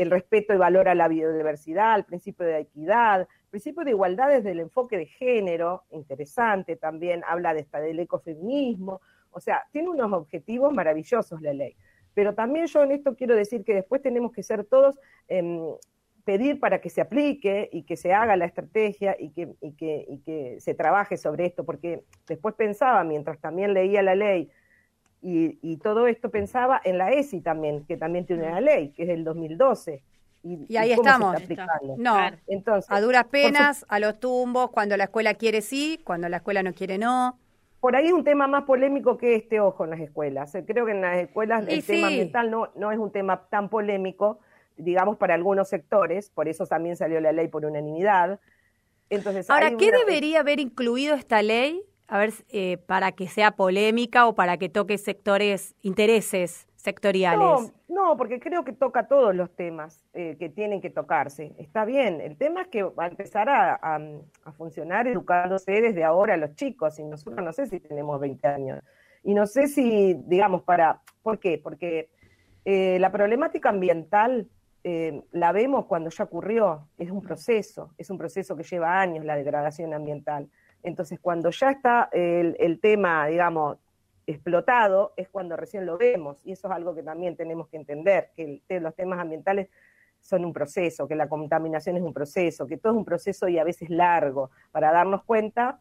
El 0.00 0.10
respeto 0.10 0.54
y 0.54 0.56
valor 0.56 0.88
a 0.88 0.94
la 0.94 1.08
biodiversidad, 1.08 1.94
el 1.94 2.04
principio 2.04 2.46
de 2.46 2.58
equidad, 2.60 3.28
principio 3.50 3.84
de 3.84 3.90
igualdad 3.90 4.30
desde 4.30 4.52
el 4.52 4.60
enfoque 4.60 4.96
de 4.96 5.04
género, 5.04 5.84
interesante 5.90 6.74
también, 6.76 7.22
habla 7.28 7.52
de 7.52 7.60
esta, 7.60 7.80
del 7.80 8.00
ecofeminismo, 8.00 9.02
o 9.30 9.40
sea, 9.40 9.66
tiene 9.72 9.90
unos 9.90 10.10
objetivos 10.10 10.72
maravillosos 10.72 11.42
la 11.42 11.52
ley. 11.52 11.76
Pero 12.14 12.34
también 12.34 12.66
yo 12.66 12.82
en 12.82 12.92
esto 12.92 13.14
quiero 13.14 13.34
decir 13.34 13.62
que 13.62 13.74
después 13.74 14.00
tenemos 14.00 14.32
que 14.32 14.42
ser 14.42 14.64
todos, 14.64 14.98
em, 15.28 15.60
pedir 16.24 16.60
para 16.60 16.80
que 16.80 16.88
se 16.88 17.02
aplique 17.02 17.68
y 17.70 17.82
que 17.82 17.96
se 17.96 18.14
haga 18.14 18.36
la 18.36 18.46
estrategia 18.46 19.16
y 19.18 19.30
que 19.32 20.56
se 20.60 20.74
trabaje 20.74 21.18
sobre 21.18 21.44
esto, 21.44 21.64
porque 21.64 22.04
después 22.26 22.54
pensaba, 22.54 23.04
mientras 23.04 23.38
también 23.38 23.74
leía 23.74 24.02
la 24.02 24.14
ley, 24.14 24.50
y, 25.22 25.76
todo 25.78 26.06
esto 26.06 26.30
pensaba 26.30 26.80
en 26.82 26.98
la 26.98 27.10
ESI 27.10 27.40
también, 27.40 27.84
que 27.84 27.96
también 27.96 28.26
tiene 28.26 28.46
una 28.46 28.60
ley, 28.60 28.90
que 28.90 29.02
es 29.02 29.08
del 29.08 29.24
2012. 29.24 30.02
Y, 30.42 30.76
ahí 30.76 30.92
estamos. 30.92 31.36
No, 31.98 32.16
Entonces, 32.46 32.90
a 32.90 33.00
duras 33.00 33.24
penas, 33.26 33.84
a 33.88 33.98
los 33.98 34.18
tumbos, 34.18 34.70
cuando 34.70 34.96
la 34.96 35.04
escuela 35.04 35.34
quiere 35.34 35.60
sí, 35.60 36.00
cuando 36.04 36.28
la 36.28 36.38
escuela 36.38 36.62
no 36.62 36.72
quiere 36.72 36.96
no. 36.96 37.38
Por 37.80 37.96
ahí 37.96 38.06
es 38.06 38.12
un 38.12 38.24
tema 38.24 38.46
más 38.46 38.64
polémico 38.64 39.18
que 39.18 39.34
este, 39.36 39.60
ojo, 39.60 39.84
en 39.84 39.90
las 39.90 40.00
escuelas. 40.00 40.54
Eh, 40.54 40.64
creo 40.66 40.86
que 40.86 40.92
en 40.92 41.02
las 41.02 41.18
escuelas 41.18 41.66
el 41.68 41.84
tema 41.84 42.08
ambiental 42.08 42.50
no, 42.50 42.68
no 42.74 42.92
es 42.92 42.98
un 42.98 43.10
tema 43.10 43.46
tan 43.48 43.68
polémico, 43.68 44.38
digamos, 44.76 45.18
para 45.18 45.34
algunos 45.34 45.68
sectores, 45.68 46.30
por 46.30 46.48
eso 46.48 46.66
también 46.66 46.96
salió 46.96 47.20
la 47.20 47.32
ley 47.32 47.48
por 47.48 47.66
unanimidad. 47.66 48.40
Entonces, 49.10 49.50
Ahora, 49.50 49.76
¿qué 49.76 49.90
debería 49.90 50.40
haber 50.40 50.60
incluido 50.60 51.14
esta 51.14 51.42
ley 51.42 51.82
a 52.10 52.18
ver, 52.18 52.32
eh, 52.48 52.76
para 52.76 53.12
que 53.12 53.28
sea 53.28 53.52
polémica 53.52 54.26
o 54.26 54.34
para 54.34 54.56
que 54.56 54.68
toque 54.68 54.98
sectores, 54.98 55.76
intereses 55.80 56.66
sectoriales? 56.74 57.72
No, 57.88 58.16
porque 58.16 58.40
creo 58.40 58.64
que 58.64 58.72
toca 58.72 59.06
todos 59.06 59.32
los 59.32 59.54
temas 59.54 60.04
eh, 60.12 60.36
que 60.36 60.48
tienen 60.48 60.80
que 60.80 60.90
tocarse. 60.90 61.54
Está 61.56 61.84
bien, 61.84 62.20
el 62.20 62.36
tema 62.36 62.62
es 62.62 62.68
que 62.68 62.82
va 62.82 63.04
a 63.04 63.06
empezar 63.06 63.48
a, 63.48 64.00
funcionar 64.58 65.06
educándose 65.06 65.80
desde 65.80 66.02
ahora 66.02 66.36
los 66.36 66.56
chicos, 66.56 66.98
y 66.98 67.04
nosotros 67.04 67.44
no 67.44 67.52
sé 67.52 67.68
si 67.68 67.78
tenemos 67.78 68.18
20 68.18 68.48
años. 68.48 68.80
Y 69.22 69.32
no 69.32 69.46
sé 69.46 69.68
si, 69.68 70.14
digamos, 70.26 70.62
para... 70.62 71.02
¿Por 71.22 71.38
qué? 71.38 71.60
Porque 71.62 72.10
eh, 72.64 72.98
la 72.98 73.12
problemática 73.12 73.68
ambiental 73.68 74.48
la 74.82 75.52
vemos 75.52 75.84
cuando 75.84 76.08
ya 76.08 76.24
ocurrió, 76.24 76.88
es 76.96 77.10
un 77.10 77.20
proceso, 77.20 77.92
es 77.98 78.08
un 78.08 78.16
proceso 78.16 78.56
que 78.56 78.62
lleva 78.62 78.98
años 78.98 79.26
la 79.26 79.36
degradación 79.36 79.92
ambiental. 79.92 80.48
Entonces, 80.82 81.18
cuando 81.20 81.50
ya 81.50 81.70
está 81.70 82.08
el, 82.12 82.78
tema, 82.80 83.26
digamos, 83.26 83.78
explotado, 84.26 85.12
es 85.16 85.28
cuando 85.28 85.56
recién 85.56 85.86
lo 85.86 85.98
vemos. 85.98 86.38
Y 86.44 86.52
eso 86.52 86.68
es 86.68 86.74
algo 86.74 86.94
que 86.94 87.02
también 87.02 87.36
tenemos 87.36 87.68
que 87.68 87.76
entender, 87.76 88.30
que 88.36 88.80
los 88.80 88.94
temas 88.94 89.18
ambientales 89.18 89.68
son 90.20 90.44
un 90.44 90.52
proceso, 90.52 91.08
que 91.08 91.14
la 91.14 91.28
contaminación 91.28 91.96
es 91.96 92.02
un 92.02 92.12
proceso, 92.12 92.66
que 92.66 92.76
todo 92.76 92.92
es 92.92 92.98
un 92.98 93.04
proceso 93.04 93.48
y 93.48 93.58
a 93.58 93.64
veces 93.64 93.90
largo, 93.90 94.50
para 94.70 94.92
darnos 94.92 95.24
cuenta 95.24 95.80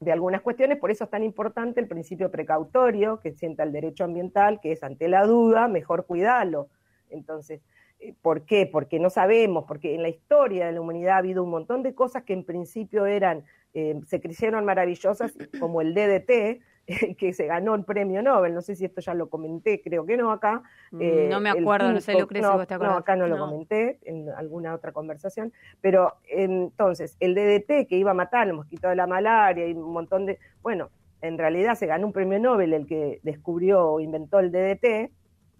de 0.00 0.12
algunas 0.12 0.40
cuestiones, 0.40 0.78
por 0.78 0.90
eso 0.90 1.04
es 1.04 1.10
tan 1.10 1.22
importante 1.22 1.80
el 1.80 1.86
principio 1.86 2.30
precautorio 2.30 3.20
que 3.20 3.32
sienta 3.32 3.62
el 3.62 3.72
derecho 3.72 4.04
ambiental, 4.04 4.60
que 4.60 4.72
es 4.72 4.82
ante 4.82 5.08
la 5.08 5.24
duda, 5.24 5.68
mejor 5.68 6.06
cuidarlo. 6.06 6.68
Entonces, 7.08 7.60
eh, 8.00 8.12
¿por 8.20 8.44
qué? 8.44 8.66
Porque 8.66 8.98
no 8.98 9.10
sabemos, 9.10 9.64
porque 9.66 9.94
en 9.94 10.02
la 10.02 10.08
historia 10.08 10.66
de 10.66 10.72
la 10.72 10.80
humanidad 10.80 11.14
ha 11.14 11.18
habido 11.18 11.44
un 11.44 11.50
montón 11.50 11.84
de 11.84 11.94
cosas 11.94 12.24
que 12.24 12.32
en 12.32 12.44
principio 12.44 13.06
eran 13.06 13.44
eh, 13.74 14.00
se 14.06 14.20
creyeron 14.20 14.64
maravillosas, 14.64 15.32
como 15.58 15.80
el 15.80 15.94
DDT, 15.94 16.62
que 17.16 17.32
se 17.32 17.46
ganó 17.46 17.74
el 17.74 17.84
premio 17.84 18.22
Nobel, 18.22 18.54
no 18.54 18.60
sé 18.60 18.74
si 18.74 18.84
esto 18.84 19.00
ya 19.00 19.14
lo 19.14 19.28
comenté, 19.28 19.80
creo 19.80 20.04
que 20.04 20.16
no 20.16 20.32
acá. 20.32 20.62
Mm, 20.90 21.00
eh, 21.00 21.28
no 21.30 21.40
me 21.40 21.50
acuerdo, 21.50 21.92
no 21.92 22.00
sé, 22.00 22.18
Lucrecia, 22.18 22.48
no, 22.48 22.56
no, 22.56 22.92
acá 22.96 23.16
no, 23.16 23.26
lo 23.26 23.38
comenté, 23.38 23.98
en 24.02 24.28
alguna 24.30 24.74
otra 24.74 24.92
conversación, 24.92 25.52
pero 25.80 26.14
entonces, 26.28 27.16
el 27.20 27.34
DDT 27.34 27.88
que 27.88 27.96
iba 27.96 28.10
a 28.10 28.14
matar 28.14 28.48
el 28.48 28.54
mosquito 28.54 28.88
de 28.88 28.96
la 28.96 29.06
malaria 29.06 29.66
y 29.66 29.72
un 29.72 29.92
montón 29.92 30.26
de, 30.26 30.38
bueno, 30.60 30.90
en 31.20 31.38
realidad 31.38 31.76
se 31.76 31.86
ganó 31.86 32.06
un 32.06 32.12
premio 32.12 32.40
Nobel 32.40 32.72
el 32.74 32.86
que 32.86 33.20
descubrió 33.22 33.86
o 33.86 34.00
inventó 34.00 34.40
el 34.40 34.50
DDT, 34.50 35.12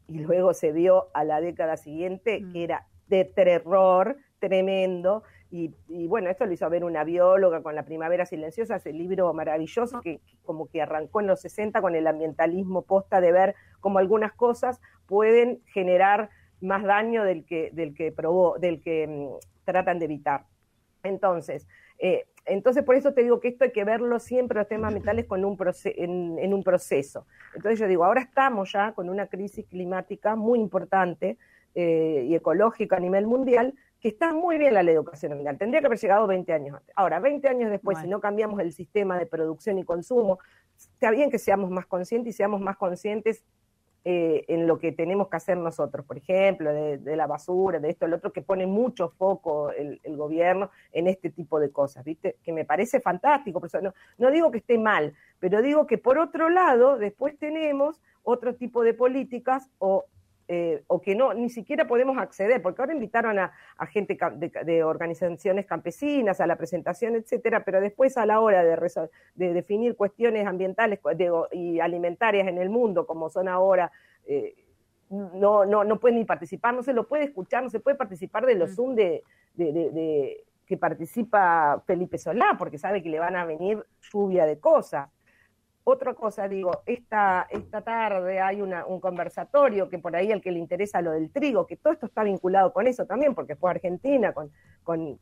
y 0.08 0.18
luego 0.18 0.52
se 0.52 0.72
vio 0.72 1.08
a 1.14 1.24
la 1.24 1.40
década 1.40 1.76
siguiente 1.76 2.40
que 2.52 2.58
mm. 2.58 2.62
era 2.62 2.86
de 3.08 3.24
terror 3.24 4.16
tremendo, 4.38 5.22
y, 5.54 6.06
bueno, 6.06 6.30
esto 6.30 6.46
lo 6.46 6.52
hizo 6.52 6.68
ver 6.70 6.82
una 6.82 7.04
bióloga 7.04 7.62
con 7.62 7.74
La 7.74 7.84
Primavera 7.84 8.24
Silenciosa, 8.24 8.76
ese 8.76 8.90
libro 8.94 9.30
maravilloso 9.34 10.00
que, 10.00 10.22
como 10.44 10.66
que 10.66 10.80
arrancó 10.80 11.20
en 11.20 11.26
los 11.26 11.42
60 11.42 11.82
con 11.82 11.94
el 11.94 12.06
ambientalismo 12.06 12.82
posta 12.82 13.20
de 13.20 13.32
ver 13.32 13.54
cómo 13.80 13.98
algunas 13.98 14.32
cosas 14.32 14.80
pueden 15.06 15.60
generar 15.66 16.30
más 16.62 16.82
daño 16.84 17.24
del 17.24 17.44
que, 17.44 17.70
del 17.74 17.94
que, 17.94 18.12
probó, 18.12 18.58
del 18.58 18.80
que 18.80 19.06
mm, 19.06 19.64
tratan 19.66 19.98
de 19.98 20.06
evitar. 20.06 20.46
Entonces, 21.02 21.68
eh, 21.98 22.24
entonces, 22.46 22.82
por 22.82 22.96
eso 22.96 23.12
te 23.12 23.22
digo 23.22 23.38
que 23.38 23.48
esto 23.48 23.64
hay 23.64 23.72
que 23.72 23.84
verlo 23.84 24.18
siempre, 24.20 24.58
los 24.58 24.68
temas 24.68 24.88
ambientales, 24.88 25.26
con 25.26 25.44
un 25.44 25.58
en, 25.84 26.54
un 26.54 26.62
proceso. 26.64 27.26
Entonces, 27.54 27.78
yo 27.78 27.86
digo, 27.86 28.06
ahora 28.06 28.22
estamos 28.22 28.72
ya 28.72 28.92
con 28.92 29.10
una 29.10 29.26
crisis 29.26 29.66
climática 29.66 30.34
muy 30.34 30.58
importante 30.60 31.36
eh, 31.74 32.24
y 32.26 32.34
ecológica 32.34 32.96
a 32.96 33.00
nivel 33.00 33.26
mundial, 33.26 33.74
que 34.02 34.08
está 34.08 34.34
muy 34.34 34.58
bien 34.58 34.74
la 34.74 34.82
ley 34.82 34.94
de 34.94 34.98
educación 34.98 35.30
ambiental. 35.30 35.58
Tendría 35.58 35.80
que 35.80 35.86
haber 35.86 35.98
llegado 35.98 36.26
20 36.26 36.52
años 36.52 36.76
antes. 36.76 36.92
Ahora, 36.96 37.20
20 37.20 37.48
años 37.48 37.70
después, 37.70 37.98
si 38.00 38.08
no 38.08 38.20
cambiamos 38.20 38.58
el 38.58 38.72
sistema 38.72 39.16
de 39.16 39.26
producción 39.26 39.78
y 39.78 39.84
consumo, 39.84 40.40
está 40.76 41.12
bien 41.12 41.30
que 41.30 41.38
seamos 41.38 41.70
más 41.70 41.86
conscientes 41.86 42.34
y 42.34 42.36
seamos 42.36 42.60
más 42.60 42.76
conscientes 42.76 43.44
eh, 44.04 44.44
en 44.48 44.66
lo 44.66 44.80
que 44.80 44.90
tenemos 44.90 45.28
que 45.28 45.36
hacer 45.36 45.56
nosotros, 45.56 46.04
por 46.04 46.18
ejemplo, 46.18 46.72
de, 46.72 47.16
la 47.16 47.28
basura, 47.28 47.78
de 47.78 47.90
esto, 47.90 48.06
el 48.06 48.14
otro, 48.14 48.32
que 48.32 48.42
pone 48.42 48.66
mucho 48.66 49.10
foco 49.10 49.70
el, 49.70 50.00
gobierno 50.16 50.72
en 50.90 51.06
este 51.06 51.30
tipo 51.30 51.60
de 51.60 51.70
cosas, 51.70 52.02
¿viste? 52.02 52.38
Que 52.42 52.52
me 52.52 52.64
parece 52.64 52.98
fantástico, 53.00 53.60
por 53.60 53.68
eso 53.68 53.80
no, 53.80 53.94
no 54.18 54.32
digo 54.32 54.50
que 54.50 54.58
esté 54.58 54.76
mal, 54.76 55.14
pero 55.38 55.62
digo 55.62 55.86
que 55.86 55.98
por 55.98 56.18
otro 56.18 56.48
lado, 56.48 56.98
después 56.98 57.38
tenemos 57.38 58.02
otro 58.24 58.56
tipo 58.56 58.82
de 58.82 58.94
políticas 58.94 59.70
o 59.78 60.06
eh, 60.54 60.84
o 60.86 61.00
que 61.00 61.14
no 61.14 61.32
ni 61.32 61.48
siquiera 61.48 61.86
podemos 61.86 62.18
acceder, 62.18 62.60
porque 62.60 62.82
ahora 62.82 62.92
invitaron 62.92 63.38
a, 63.38 63.52
gente 63.86 64.18
de, 64.66 64.84
organizaciones 64.84 65.64
campesinas 65.64 66.42
a 66.42 66.46
la 66.46 66.56
presentación, 66.56 67.16
etcétera, 67.16 67.64
pero 67.64 67.80
después 67.80 68.18
a 68.18 68.26
la 68.26 68.38
hora 68.38 68.62
de, 68.62 68.76
de 69.34 69.54
definir 69.54 69.96
cuestiones 69.96 70.46
ambientales 70.46 71.00
y 71.52 71.80
alimentarias 71.80 72.46
en 72.48 72.58
el 72.58 72.68
mundo, 72.68 73.06
como 73.06 73.30
son 73.30 73.48
ahora, 73.48 73.90
eh, 74.26 74.54
no, 75.08 75.64
no, 75.64 75.84
no 75.84 75.98
pueden 75.98 76.18
ni 76.18 76.26
participar, 76.26 76.74
no 76.74 76.82
se 76.82 76.92
lo 76.92 77.08
puede 77.08 77.24
escuchar, 77.24 77.62
no 77.62 77.70
se 77.70 77.80
puede 77.80 77.96
participar 77.96 78.44
de 78.44 78.54
los 78.54 78.72
mm. 78.72 78.74
Zoom 78.74 78.94
de, 78.94 79.22
de 79.54 80.44
que 80.66 80.76
participa 80.76 81.82
Felipe 81.86 82.18
Solá, 82.18 82.56
porque 82.58 82.76
sabe 82.76 83.02
que 83.02 83.08
le 83.08 83.18
van 83.18 83.36
a 83.36 83.46
venir 83.46 83.82
lluvia 84.12 84.44
de 84.44 84.60
cosas. 84.60 85.08
Otra 85.84 86.14
cosa, 86.14 86.46
digo, 86.46 86.70
esta, 86.86 87.48
esta 87.50 87.80
tarde 87.80 88.40
hay 88.40 88.62
una, 88.62 88.86
un 88.86 89.00
conversatorio 89.00 89.88
que 89.88 89.98
por 89.98 90.14
ahí 90.14 90.30
al 90.30 90.40
que 90.40 90.52
le 90.52 90.60
interesa 90.60 91.02
lo 91.02 91.10
del 91.10 91.30
trigo, 91.32 91.66
que 91.66 91.76
todo 91.76 91.92
esto 91.92 92.06
está 92.06 92.22
vinculado 92.22 92.72
con 92.72 92.86
eso 92.86 93.04
también, 93.04 93.34
porque 93.34 93.56
fue 93.56 93.72
Argentina 93.72 94.32
con, 94.32 94.52
con, 94.84 95.18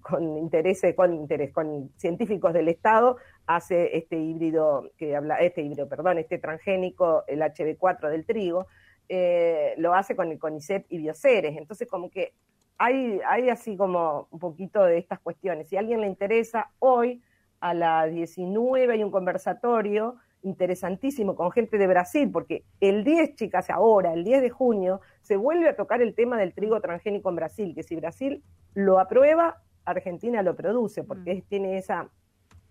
con, 0.00 0.38
interés, 0.38 0.82
con 0.96 1.14
interés, 1.14 1.52
con 1.52 1.92
científicos 1.96 2.52
del 2.52 2.68
Estado, 2.68 3.18
hace 3.46 3.96
este 3.96 4.18
híbrido, 4.18 4.90
que 4.96 5.14
habla, 5.14 5.36
este 5.36 5.62
híbrido, 5.62 5.88
perdón, 5.88 6.18
este 6.18 6.38
transgénico, 6.38 7.22
el 7.28 7.40
HB4 7.42 8.10
del 8.10 8.26
trigo, 8.26 8.66
eh, 9.08 9.74
lo 9.78 9.94
hace 9.94 10.16
con 10.16 10.32
el 10.32 10.38
CONICET 10.40 10.86
y 10.88 10.98
Bioceres. 10.98 11.56
Entonces, 11.56 11.86
como 11.86 12.10
que 12.10 12.32
hay, 12.76 13.20
hay 13.24 13.50
así 13.50 13.76
como 13.76 14.26
un 14.32 14.40
poquito 14.40 14.82
de 14.82 14.98
estas 14.98 15.20
cuestiones. 15.20 15.68
Si 15.68 15.76
a 15.76 15.80
alguien 15.80 16.00
le 16.00 16.08
interesa, 16.08 16.70
hoy 16.80 17.22
a 17.68 17.74
las 17.74 18.12
19 18.12 18.92
hay 18.92 19.02
un 19.02 19.10
conversatorio 19.10 20.16
interesantísimo 20.42 21.34
con 21.34 21.50
gente 21.50 21.78
de 21.78 21.88
Brasil, 21.88 22.30
porque 22.32 22.64
el 22.80 23.02
10, 23.02 23.34
chicas, 23.34 23.70
ahora, 23.70 24.12
el 24.12 24.22
10 24.22 24.42
de 24.42 24.50
junio, 24.50 25.00
se 25.22 25.36
vuelve 25.36 25.68
a 25.68 25.74
tocar 25.74 26.00
el 26.00 26.14
tema 26.14 26.38
del 26.38 26.54
trigo 26.54 26.80
transgénico 26.80 27.28
en 27.28 27.36
Brasil, 27.36 27.74
que 27.74 27.82
si 27.82 27.96
Brasil 27.96 28.44
lo 28.74 29.00
aprueba, 29.00 29.62
Argentina 29.84 30.42
lo 30.42 30.54
produce, 30.54 31.02
porque 31.02 31.34
mm. 31.34 31.42
tiene 31.48 31.78
esa 31.78 32.08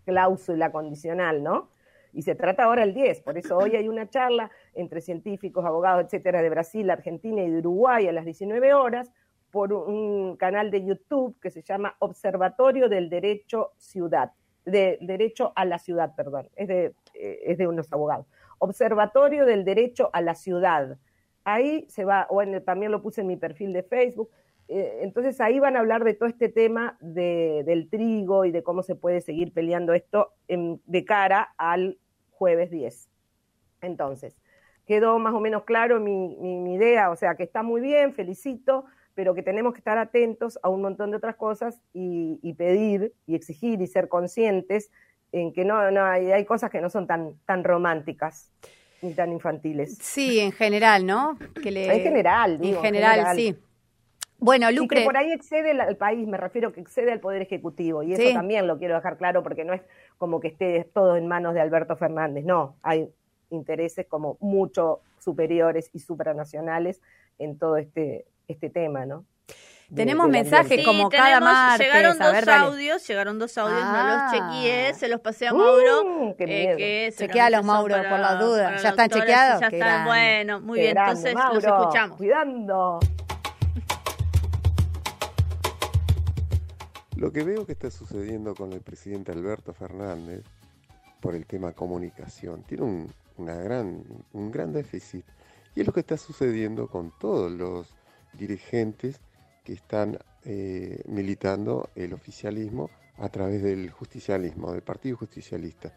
cláusula 0.06 0.72
condicional, 0.72 1.44
¿no? 1.44 1.72
Y 2.14 2.22
se 2.22 2.36
trata 2.36 2.64
ahora 2.64 2.84
el 2.84 2.94
10, 2.94 3.20
por 3.20 3.38
eso 3.38 3.58
hoy 3.58 3.76
hay 3.76 3.90
una 3.90 4.10
charla 4.10 4.50
entre 4.74 5.02
científicos, 5.02 5.66
abogados, 5.66 6.06
etcétera, 6.06 6.42
de 6.42 6.50
Brasil, 6.50 6.90
Argentina 6.90 7.44
y 7.44 7.52
de 7.52 7.58
Uruguay 7.58 8.08
a 8.08 8.14
las 8.14 8.24
19 8.24 8.74
horas 8.74 9.12
por 9.52 9.74
un 9.74 10.38
canal 10.38 10.72
de 10.72 10.86
YouTube 10.86 11.38
que 11.42 11.52
se 11.52 11.62
llama 11.62 11.98
Observatorio 12.00 12.88
del 12.88 13.10
Derecho 13.10 13.72
Ciudad 13.76 14.32
de 14.66 14.98
Derecho 15.02 15.54
a 15.56 15.66
la 15.66 15.80
Ciudad, 15.80 16.14
perdón, 16.16 16.50
es 16.56 16.68
de, 16.68 16.94
eh, 17.14 17.40
es 17.46 17.58
de 17.58 17.68
unos 17.68 17.92
abogados. 17.94 18.28
Observatorio 18.60 19.46
del 19.46 19.64
Derecho 19.64 20.10
a 20.14 20.22
la 20.22 20.36
Ciudad. 20.36 20.98
Ahí 21.44 21.86
se 21.90 22.06
va, 22.06 22.28
o 22.30 22.42
también 22.62 22.92
lo 22.92 23.02
puse 23.02 23.22
en 23.22 23.28
mi 23.28 23.38
perfil 23.38 23.74
de 23.74 23.84
Facebook, 23.84 24.30
eh, 24.68 25.00
entonces 25.02 25.40
ahí 25.42 25.60
van 25.60 25.76
a 25.76 25.80
hablar 25.80 26.04
de 26.04 26.16
todo 26.16 26.28
este 26.28 26.50
tema 26.50 26.98
de, 27.00 27.64
del 27.66 27.88
trigo 27.88 28.46
y 28.46 28.52
de 28.52 28.64
cómo 28.64 28.82
se 28.82 28.96
puede 28.96 29.22
seguir 29.22 29.54
peleando 29.54 29.94
esto 29.94 30.34
de 30.48 31.06
cara 31.06 31.54
al 31.58 32.00
jueves 32.32 32.72
10. 32.72 33.08
Entonces, 33.82 34.42
quedó 34.88 35.20
más 35.20 35.36
o 35.36 35.40
menos 35.40 35.66
claro 35.66 36.00
mi 36.00 36.74
idea, 36.74 37.12
o 37.12 37.16
sea 37.16 37.36
que 37.36 37.44
está 37.44 37.62
muy 37.62 37.80
bien, 37.80 38.14
felicito, 38.14 38.86
pero 39.16 39.34
que 39.34 39.42
tenemos 39.42 39.74
que 39.74 39.80
estar 39.80 39.98
atentos 39.98 40.60
a 40.62 40.70
un 40.70 40.82
montón 40.82 41.12
de 41.12 41.18
otras 41.18 41.36
cosas 41.36 41.82
y, 41.94 42.54
pedir 42.58 43.14
y 43.26 43.36
exigir 43.36 43.82
y 43.82 43.88
ser 43.88 44.10
conscientes 44.10 44.92
en 45.32 45.54
que 45.54 45.66
no, 45.66 45.90
no 45.92 46.04
hay, 46.04 46.32
hay, 46.32 46.46
cosas 46.46 46.70
que 46.70 46.82
no 46.82 46.90
son 46.90 47.08
tan, 47.08 47.34
tan 47.46 47.64
románticas 47.64 48.52
ni 49.02 49.14
tan 49.14 49.32
infantiles. 49.32 49.98
Sí, 50.02 50.40
en 50.40 50.52
general, 50.52 51.06
¿no? 51.06 51.38
Que 51.62 51.70
En 51.70 52.02
general, 52.02 52.60
digo, 52.60 52.78
En 52.78 52.84
general, 52.84 53.36
sí. 53.36 53.56
Bueno, 54.38 54.70
Lucre. 54.72 55.00
que 55.00 55.06
por 55.06 55.18
ahí 55.18 55.32
excede 55.32 55.72
al 55.72 55.96
país, 55.96 56.28
me 56.28 56.38
refiero 56.38 56.74
que 56.74 56.82
excede 56.82 57.12
al 57.12 57.22
Poder 57.22 57.42
Ejecutivo, 57.42 58.04
y 58.04 58.14
eso 58.14 58.34
también 58.34 58.68
lo 58.68 58.78
quiero 58.78 58.96
dejar 58.96 59.18
claro 59.18 59.44
porque 59.44 59.64
no 59.64 59.74
es 59.74 59.82
como 60.18 60.40
que 60.40 60.50
esté 60.50 60.84
todo 60.94 61.16
en 61.16 61.28
manos 61.28 61.54
de 61.54 61.62
Alberto 61.62 61.96
Fernández, 61.96 62.44
no, 62.44 62.76
hay 62.84 63.10
intereses 63.50 64.06
como 64.08 64.38
mucho 64.42 65.02
superiores 65.20 65.90
y 65.94 66.00
supranacionales 66.00 67.02
en 67.40 67.58
todo 67.58 67.78
este, 67.78 68.26
este 68.48 68.70
tema, 68.70 69.06
¿no? 69.06 69.26
Tenemos 69.94 70.28
mensajes 70.30 70.84
como 70.84 71.10
cada 71.10 71.40
martes. 71.40 71.86
Llegaron 71.86 72.18
dos 72.18 72.48
audios, 72.48 73.08
llegaron 73.08 73.40
dos 73.40 73.58
audios, 73.58 73.80
no 73.80 73.92
los 73.92 74.18
ah. 74.18 74.30
chequeé, 74.32 74.94
se 74.96 75.08
los 75.08 75.22
pasé 75.22 75.48
a 75.48 75.54
Mauro. 75.54 76.04
Uh, 76.04 76.36
eh, 76.40 77.14
Chequea 77.16 77.52
los 77.52 77.64
Mauro 77.64 77.96
por 77.96 78.20
las 78.20 78.40
dudas. 78.40 78.82
¿Ya 78.82 78.90
están 78.90 79.10
chequeados? 79.10 79.62
Ya 79.62 79.68
están, 79.68 80.06
bueno, 80.06 80.60
muy 80.60 80.80
bien, 80.80 80.98
entonces 80.98 81.36
los 81.36 81.64
escuchamos. 81.64 82.18
Cuidando. 82.18 83.00
Lo 87.16 87.32
que 87.32 87.44
veo 87.44 87.66
que 87.66 87.74
está 87.74 87.90
sucediendo 87.92 88.56
con 88.56 88.74
el 88.74 88.82
presidente 88.82 89.32
Alberto 89.32 89.74
Fernández 89.74 90.44
por 91.22 91.34
el 91.34 91.46
tema 91.46 91.72
comunicación, 91.72 92.64
tiene 92.64 92.84
un, 92.84 93.14
una 93.38 93.56
gran, 93.56 94.04
un 94.34 94.52
gran 94.52 94.74
déficit. 94.74 95.26
Y 95.76 95.82
es 95.82 95.88
lo 95.88 95.94
que 95.94 96.02
está 96.02 96.18
sucediendo 96.18 96.88
con 96.88 97.12
todos 97.18 97.52
los 97.52 97.96
dirigentes 98.38 99.20
que 99.64 99.74
están 99.74 100.20
eh, 100.44 101.02
militando 101.08 101.90
el 101.96 102.14
oficialismo 102.14 102.90
a 103.18 103.30
través 103.30 103.64
del 103.64 103.90
justicialismo, 103.90 104.72
del 104.72 104.84
Partido 104.84 105.18
Justicialista. 105.18 105.94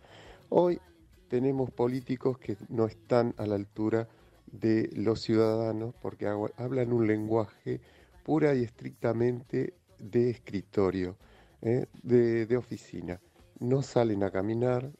Hoy 0.48 0.80
tenemos 1.28 1.70
políticos 1.70 2.38
que 2.38 2.56
no 2.68 2.86
están 2.86 3.34
a 3.36 3.46
la 3.46 3.56
altura 3.56 4.08
de 4.50 4.88
los 4.94 5.20
ciudadanos 5.20 5.94
porque 6.00 6.26
hablan 6.26 6.92
un 6.92 7.06
lenguaje 7.06 7.80
pura 8.24 8.54
y 8.54 8.62
estrictamente 8.62 9.74
de 9.98 10.30
escritorio, 10.30 11.16
eh, 11.60 11.86
de, 12.02 12.46
de 12.46 12.56
oficina. 12.56 13.20
No 13.58 13.82
salen 13.82 14.22
a 14.22 14.30
caminar, 14.30 14.90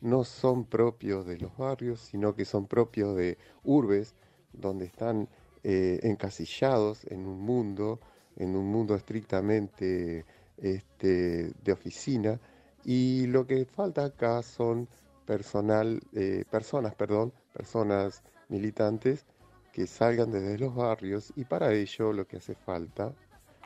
no 0.00 0.24
son 0.24 0.64
propios 0.64 1.26
de 1.26 1.38
los 1.38 1.56
barrios, 1.56 2.00
sino 2.00 2.34
que 2.34 2.44
son 2.44 2.66
propios 2.66 3.16
de 3.16 3.38
urbes, 3.64 4.14
donde 4.52 4.84
están 4.84 5.28
eh, 5.64 6.00
encasillados 6.02 7.04
en 7.04 7.26
un 7.26 7.40
mundo, 7.40 8.00
en 8.36 8.56
un 8.56 8.66
mundo 8.66 8.94
estrictamente 8.94 10.24
este, 10.58 11.52
de 11.62 11.72
oficina, 11.72 12.40
y 12.84 13.26
lo 13.26 13.46
que 13.46 13.64
falta 13.64 14.04
acá 14.04 14.42
son 14.42 14.88
personal, 15.24 16.00
eh, 16.12 16.44
personas, 16.50 16.94
perdón, 16.94 17.32
personas 17.52 18.22
militantes 18.48 19.24
que 19.72 19.86
salgan 19.86 20.30
desde 20.30 20.58
los 20.58 20.74
barrios 20.74 21.32
y 21.36 21.44
para 21.44 21.72
ello 21.72 22.12
lo 22.12 22.26
que 22.26 22.36
hace 22.36 22.54
falta, 22.54 23.12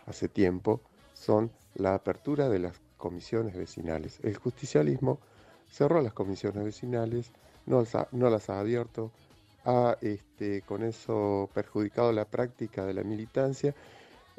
hace 0.07 0.29
tiempo, 0.29 0.81
son 1.15 1.51
la 1.75 1.95
apertura 1.95 2.49
de 2.49 2.61
las 2.61 2.81
comisiones 2.97 3.57
vecinales. 3.57 4.21
El 4.23 4.37
justicialismo 4.37 5.19
cerró 5.69 6.01
las 6.01 6.13
comisiones 6.13 6.65
vecinales, 6.65 7.33
no, 7.67 7.83
las 8.31 8.51
ha 8.51 8.61
abierto, 8.61 9.11
ha 9.67 9.99
este, 10.01 10.63
con 10.63 10.83
eso 10.85 11.51
perjudicado 11.53 12.13
la 12.13 12.25
práctica 12.25 12.87
de 12.87 12.95
la 12.95 13.03
militancia 13.03 13.75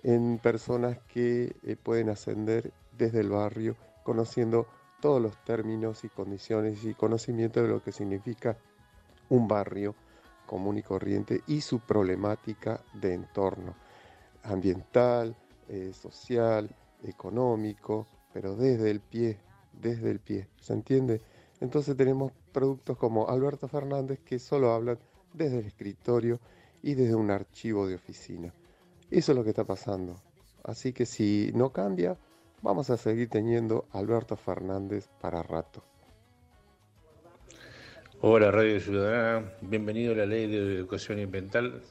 en 0.04 0.40
personas 0.40 0.98
que 1.08 1.56
eh, 1.64 1.76
pueden 1.76 2.10
ascender 2.10 2.72
desde 2.98 3.20
el 3.20 3.30
barrio 3.30 3.76
conociendo 4.04 4.68
todos 5.02 5.22
los 5.22 5.44
términos 5.44 6.04
y 6.06 6.10
condiciones 6.10 6.84
y 6.86 6.94
conocimiento 6.94 7.62
de 7.62 7.68
lo 7.68 7.84
que 7.84 7.92
significa 7.92 8.58
un 9.30 9.48
barrio 9.48 9.96
común 10.46 10.78
y 10.78 10.82
corriente 10.82 11.42
y 11.46 11.60
su 11.62 11.82
problemática 11.82 12.82
de 12.94 13.14
entorno 13.14 13.76
ambiental, 14.44 15.36
eh, 15.68 15.92
social, 15.94 16.74
económico, 17.04 18.08
pero 18.34 18.56
desde 18.56 18.90
el 18.90 19.02
pie, 19.02 19.38
desde 19.74 20.10
el 20.10 20.20
pie, 20.20 20.48
¿se 20.62 20.74
entiende? 20.74 21.22
Entonces 21.60 21.98
tenemos 21.98 22.32
productos 22.54 22.98
como 22.98 23.28
Alberto 23.28 23.68
Fernández 23.68 24.20
que 24.24 24.40
solo 24.40 24.72
hablan 24.72 24.98
desde 25.38 25.60
el 25.60 25.68
escritorio 25.68 26.40
y 26.82 26.96
desde 26.96 27.16
un 27.16 27.32
archivo 27.32 27.88
de 27.88 27.96
oficina. 27.96 28.54
Eso 29.10 29.32
es 29.32 29.38
lo 29.38 29.44
que 29.44 29.52
está 29.52 29.64
pasando. 29.64 30.22
Así 30.64 30.92
que 30.92 31.06
si 31.06 31.52
no 31.54 31.72
cambia, 31.72 32.18
vamos 32.62 32.90
a 32.90 32.98
seguir 32.98 33.30
teniendo 33.30 33.86
Alberto 33.92 34.36
Fernández 34.36 35.08
para 35.22 35.44
rato. 35.44 35.84
Hola 38.20 38.50
Radio 38.50 38.80
Ciudadana, 38.80 39.54
bienvenido 39.62 40.14
a 40.14 40.18
la 40.18 40.26
Ley 40.26 40.48
de 40.48 40.58
Educación 40.58 41.20
Ambiental, 41.20 41.82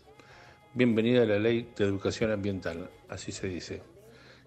bienvenida 0.74 1.22
a 1.22 1.26
la 1.26 1.38
Ley 1.38 1.70
de 1.76 1.84
Educación 1.84 2.32
Ambiental, 2.32 2.90
así 3.08 3.30
se 3.30 3.46
dice. 3.46 3.95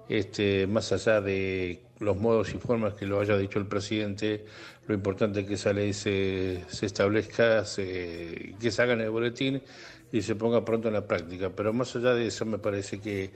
Este, 0.10 0.65
más 0.65 0.91
allá 0.91 1.22
de 1.22 1.84
los 2.00 2.17
modos 2.17 2.54
y 2.56 2.58
formas 2.58 2.95
que 2.95 3.06
lo 3.06 3.19
haya 3.19 3.38
dicho 3.38 3.60
el 3.60 3.67
presidente, 3.67 4.43
lo 4.88 4.95
importante 4.95 5.41
es 5.41 5.48
que 5.48 5.54
esa 5.54 5.72
ley 5.72 5.93
se, 5.93 6.63
establezca, 6.82 7.63
que 7.63 8.72
se 8.72 8.82
haga 8.82 8.93
en 8.93 9.02
el 9.02 9.12
boletín 9.12 9.62
y 10.12 10.24
se 10.24 10.36
ponga 10.36 10.65
pronto 10.65 10.88
en 10.88 10.95
la 10.95 11.06
práctica. 11.08 11.52
Pero 11.56 11.74
más 11.74 11.95
allá 11.95 12.15
de 12.15 12.26
eso, 12.26 12.43
me 12.45 12.58
parece 12.58 13.00
que 13.00 13.30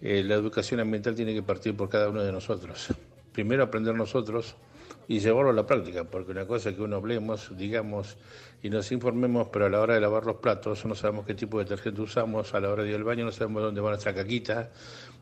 eh, 0.00 0.22
la 0.24 0.34
educación 0.34 0.80
ambiental 0.80 1.14
tiene 1.14 1.34
que 1.34 1.42
partir 1.42 1.76
por 1.76 1.90
cada 1.90 2.08
uno 2.08 2.22
de 2.22 2.32
nosotros. 2.32 2.88
Primero 3.32 3.62
aprender 3.62 3.94
nosotros 3.94 4.56
y 5.06 5.18
llevarlo 5.18 5.50
a 5.50 5.54
la 5.54 5.66
práctica, 5.66 6.04
porque 6.04 6.32
una 6.32 6.46
cosa 6.46 6.70
es 6.70 6.76
que 6.76 6.82
uno 6.82 6.96
hablemos, 6.96 7.54
digamos 7.54 8.16
y 8.64 8.70
nos 8.70 8.90
informemos, 8.92 9.48
pero 9.48 9.66
a 9.66 9.68
la 9.68 9.78
hora 9.78 9.92
de 9.92 10.00
lavar 10.00 10.24
los 10.24 10.36
platos 10.36 10.86
no 10.86 10.94
sabemos 10.94 11.26
qué 11.26 11.34
tipo 11.34 11.58
de 11.58 11.64
detergente 11.64 12.00
usamos, 12.00 12.54
a 12.54 12.60
la 12.60 12.70
hora 12.70 12.82
de 12.82 12.88
ir 12.88 12.94
al 12.94 13.04
baño 13.04 13.26
no 13.26 13.30
sabemos 13.30 13.62
dónde 13.62 13.82
va 13.82 13.90
nuestra 13.90 14.14
caquita, 14.14 14.70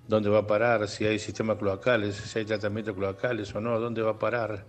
dónde 0.09 0.29
va 0.29 0.41
a 0.41 0.47
parar, 0.47 0.89
si 0.89 1.05
hay 1.05 1.19
sistemas 1.19 1.59
cloacales, 1.59 2.17
si 2.17 2.39
hay 2.39 2.45
tratamientos 2.45 2.95
cloacales 2.95 3.55
o 3.55 3.61
no, 3.61 3.79
dónde 3.79 4.03
va 4.03 4.13
a 4.13 4.19
parar. 4.19 4.65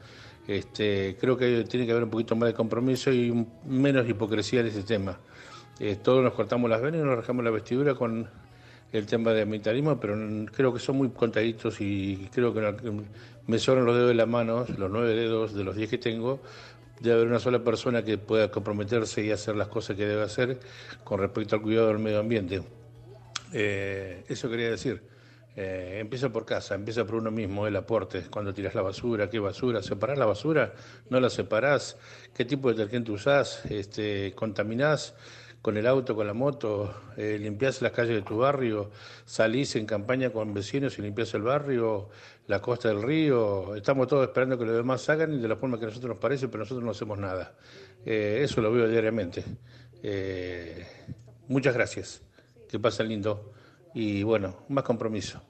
Este, 0.48 1.15
creo 1.19 1.38
que 1.38 1.63
tiene 1.63 1.86
que 1.86 1.91
haber 1.91 2.04
un 2.04 2.10
poquito 2.10 2.36
más 2.36 2.48
de 2.48 2.54
compromiso 2.54 3.12
y 3.12 3.48
menos 3.65 4.08
hipocresía 4.08 4.60
en 4.60 4.67
ese 4.67 4.84
tema. 4.84 5.19
Eh, 5.80 5.98
todos 6.02 6.24
nos 6.24 6.34
cortamos 6.34 6.69
las 6.69 6.82
venas 6.82 7.02
y 7.02 7.04
nos 7.04 7.17
dejamos 7.17 7.43
la 7.43 7.52
vestidura 7.52 7.96
con 7.96 8.30
el 8.91 9.06
tema 9.08 9.34
de 9.34 9.41
ambientalismo, 9.41 10.00
pero 10.00 10.15
creo 10.52 10.72
que 10.74 10.80
son 10.80 10.98
muy 10.98 11.10
contaditos 11.10 11.82
y 11.82 12.30
creo 12.32 12.54
que 12.54 12.91
me 13.48 13.58
sobran 13.58 13.86
los 13.86 13.96
dedos 13.96 14.10
de 14.10 14.15
la 14.15 14.28
mano, 14.28 14.65
los 14.78 14.91
nueve 14.91 15.15
dedos 15.15 15.56
de 15.56 15.63
los 15.63 15.76
diez 15.76 15.89
que 15.89 15.98
tengo, 15.98 16.41
debe 17.00 17.15
haber 17.15 17.28
una 17.28 17.39
sola 17.39 17.63
persona 17.63 18.04
que 18.04 18.19
pueda 18.19 18.52
comprometerse 18.52 19.26
y 19.26 19.32
hacer 19.32 19.56
las 19.56 19.67
cosas 19.67 19.98
que 19.98 20.06
debe 20.06 20.22
hacer 20.22 20.60
con 21.04 21.19
respecto 21.19 21.56
al 21.56 21.63
cuidado 21.63 21.88
del 21.88 22.00
medio 22.00 22.19
ambiente. 22.19 22.62
Eh, 23.52 24.24
eso 24.28 24.50
quería 24.50 24.69
decir. 24.69 25.12
Eh, 25.56 25.98
empieza 26.00 26.30
por 26.30 26.46
casa, 26.46 26.74
empieza 26.74 27.06
por 27.06 27.16
uno 27.16 27.30
mismo, 27.30 27.68
el 27.68 27.76
aporte, 27.76 28.24
cuando 28.30 28.54
tiras 28.54 28.74
la 28.74 28.82
basura, 28.82 29.30
qué 29.30 29.38
basura, 29.38 29.84
separás 29.84 30.18
la 30.18 30.26
basura, 30.26 30.74
no 31.10 31.20
la 31.20 31.30
separás, 31.30 31.98
qué 32.34 32.44
tipo 32.44 32.70
de 32.70 32.76
detergente 32.76 33.12
usás, 33.12 33.63
este, 33.66 34.34
contaminás 34.34 35.13
con 35.62 35.78
el 35.78 35.88
auto, 35.88 36.16
con 36.16 36.28
la 36.28 36.34
moto, 36.34 36.94
eh, 37.16 37.39
las 37.39 37.92
calles 37.94 38.16
de 38.16 38.22
tu 38.24 38.39
barrio, 38.39 38.92
salís 39.26 39.76
en 39.78 39.86
campaña 39.86 40.30
con 40.32 40.54
vecinos 40.54 41.00
y 41.00 41.02
limpiás 41.04 41.34
el 41.36 41.44
barrio, 41.44 42.10
la 42.48 42.60
costa 42.60 42.89
del 42.89 43.02
río, 43.02 43.74
estamos 43.76 44.08
todos 44.08 44.28
esperando 44.28 44.58
que 44.58 44.66
los 44.66 44.76
demás 44.76 45.08
hagan 45.08 45.34
y 45.34 45.38
de 45.38 45.48
la 45.48 45.56
forma 45.56 45.78
que 45.78 45.86
a 45.86 45.88
nosotros 45.88 46.10
nos 46.10 46.20
parece, 46.20 46.48
pero 46.50 46.60
nosotros 46.60 46.84
no 46.84 46.92
hacemos 46.92 47.18
nada. 47.18 47.56
Eh, 48.06 48.42
eso 48.44 48.60
lo 48.60 48.74
veo 48.74 48.89
diariamente. 48.89 49.46
Eh, 50.02 50.86
muchas 51.48 51.74
gracias, 51.74 52.22
que 52.68 52.78
pasen 52.78 53.08
lindo 53.08 53.54
y 53.93 54.23
bueno, 54.23 54.56
más 54.69 54.84
compromiso. 54.84 55.41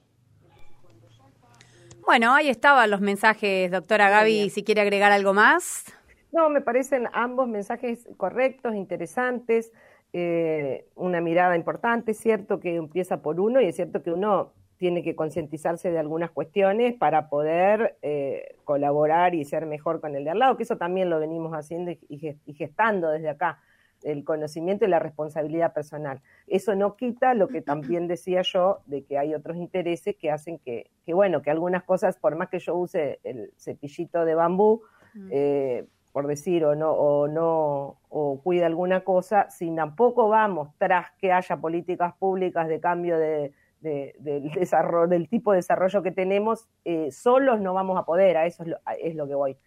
Bueno, 2.06 2.34
ahí 2.34 2.50
estaban 2.50 2.90
los 2.92 3.00
mensajes, 3.00 3.72
doctora 3.72 4.10
Gaby, 4.10 4.50
si 4.50 4.64
quiere 4.64 4.82
agregar 4.82 5.12
algo 5.12 5.34
más. 5.34 5.86
No, 6.34 6.50
me 6.50 6.62
parecen 6.62 7.08
ambos 7.14 7.48
mensajes 7.48 8.10
correctos, 8.18 8.76
interesantes, 8.76 9.72
eh, 10.12 10.86
una 10.96 11.22
mirada 11.22 11.56
importante, 11.56 12.12
es 12.12 12.18
cierto 12.18 12.60
que 12.60 12.76
empieza 12.76 13.22
por 13.22 13.40
uno 13.40 13.62
y 13.62 13.66
es 13.66 13.76
cierto 13.76 14.04
que 14.04 14.12
uno 14.12 14.52
tiene 14.78 15.02
que 15.02 15.16
concientizarse 15.16 15.92
de 15.92 16.00
algunas 16.00 16.32
cuestiones 16.32 16.94
para 16.96 17.30
poder 17.30 17.98
eh, 18.02 18.58
colaborar 18.66 19.34
y 19.34 19.46
ser 19.46 19.66
mejor 19.66 20.02
con 20.02 20.16
el 20.16 20.26
de 20.26 20.32
al 20.32 20.40
lado, 20.40 20.58
que 20.58 20.64
eso 20.64 20.78
también 20.78 21.10
lo 21.10 21.20
venimos 21.20 21.54
haciendo 21.54 21.92
y 22.10 22.54
gestando 22.54 23.10
desde 23.10 23.30
acá 23.30 23.60
el 24.04 24.24
conocimiento 24.24 24.86
y 24.86 24.90
la 24.90 25.00
responsabilidad 25.00 25.74
personal. 25.74 26.22
Eso 26.48 26.76
no 26.76 26.96
quita 26.96 27.34
lo 27.34 27.48
que 27.48 27.62
también 27.62 28.08
decía 28.08 28.42
yo, 28.44 28.80
de 28.86 29.04
que 29.04 29.18
hay 29.18 29.34
otros 29.34 29.58
intereses 29.58 30.16
que 30.16 30.32
hacen 30.32 30.60
que, 30.60 30.92
que 31.06 31.14
bueno, 31.14 31.42
que 31.42 31.52
algunas 31.52 31.84
cosas, 31.84 32.18
por 32.18 32.36
más 32.36 32.50
que 32.50 32.60
yo 32.60 32.76
use 32.76 33.20
el 33.24 33.52
cepillito 33.58 34.26
de 34.26 34.36
bambú, 34.36 34.82
mm. 35.14 35.30
eh, 35.32 35.86
por 36.12 36.28
decir, 36.28 36.64
o 36.64 36.76
no, 36.76 36.92
o 36.92 37.28
no, 37.28 37.98
o 38.10 38.40
cuida 38.44 38.68
alguna 38.68 39.04
cosa, 39.04 39.50
si 39.50 39.76
tampoco 39.76 40.30
vamos 40.30 40.70
tras 40.78 41.12
que 41.18 41.32
haya 41.32 41.58
políticas 41.58 42.14
públicas 42.14 42.68
de 42.68 42.80
cambio 42.80 43.18
de, 43.18 43.52
del 43.84 44.52
desarrollo, 44.52 45.08
del 45.08 45.28
tipo 45.28 45.52
de 45.52 45.58
desarrollo 45.58 46.04
que 46.04 46.12
tenemos, 46.12 46.70
eh, 46.86 47.12
solos 47.12 47.60
no 47.60 47.74
vamos 47.74 47.98
a 47.98 48.06
poder, 48.06 48.38
a 48.38 48.46
eso 48.46 48.64
es 48.64 48.70
lo, 48.70 48.78
es 49.00 49.16
lo 49.16 49.28
que 49.28 49.36
voy. 49.36 49.58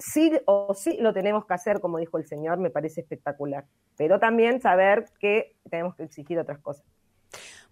Sí 0.00 0.32
o 0.46 0.74
sí 0.74 0.96
lo 0.98 1.12
tenemos 1.12 1.44
que 1.46 1.54
hacer, 1.54 1.80
como 1.80 1.98
dijo 1.98 2.18
el 2.18 2.26
señor, 2.26 2.58
me 2.58 2.70
parece 2.70 3.02
espectacular, 3.02 3.66
pero 3.96 4.18
también 4.18 4.60
saber 4.60 5.04
que 5.20 5.54
tenemos 5.70 5.94
que 5.94 6.04
exigir 6.04 6.38
otras 6.38 6.58
cosas. 6.58 6.84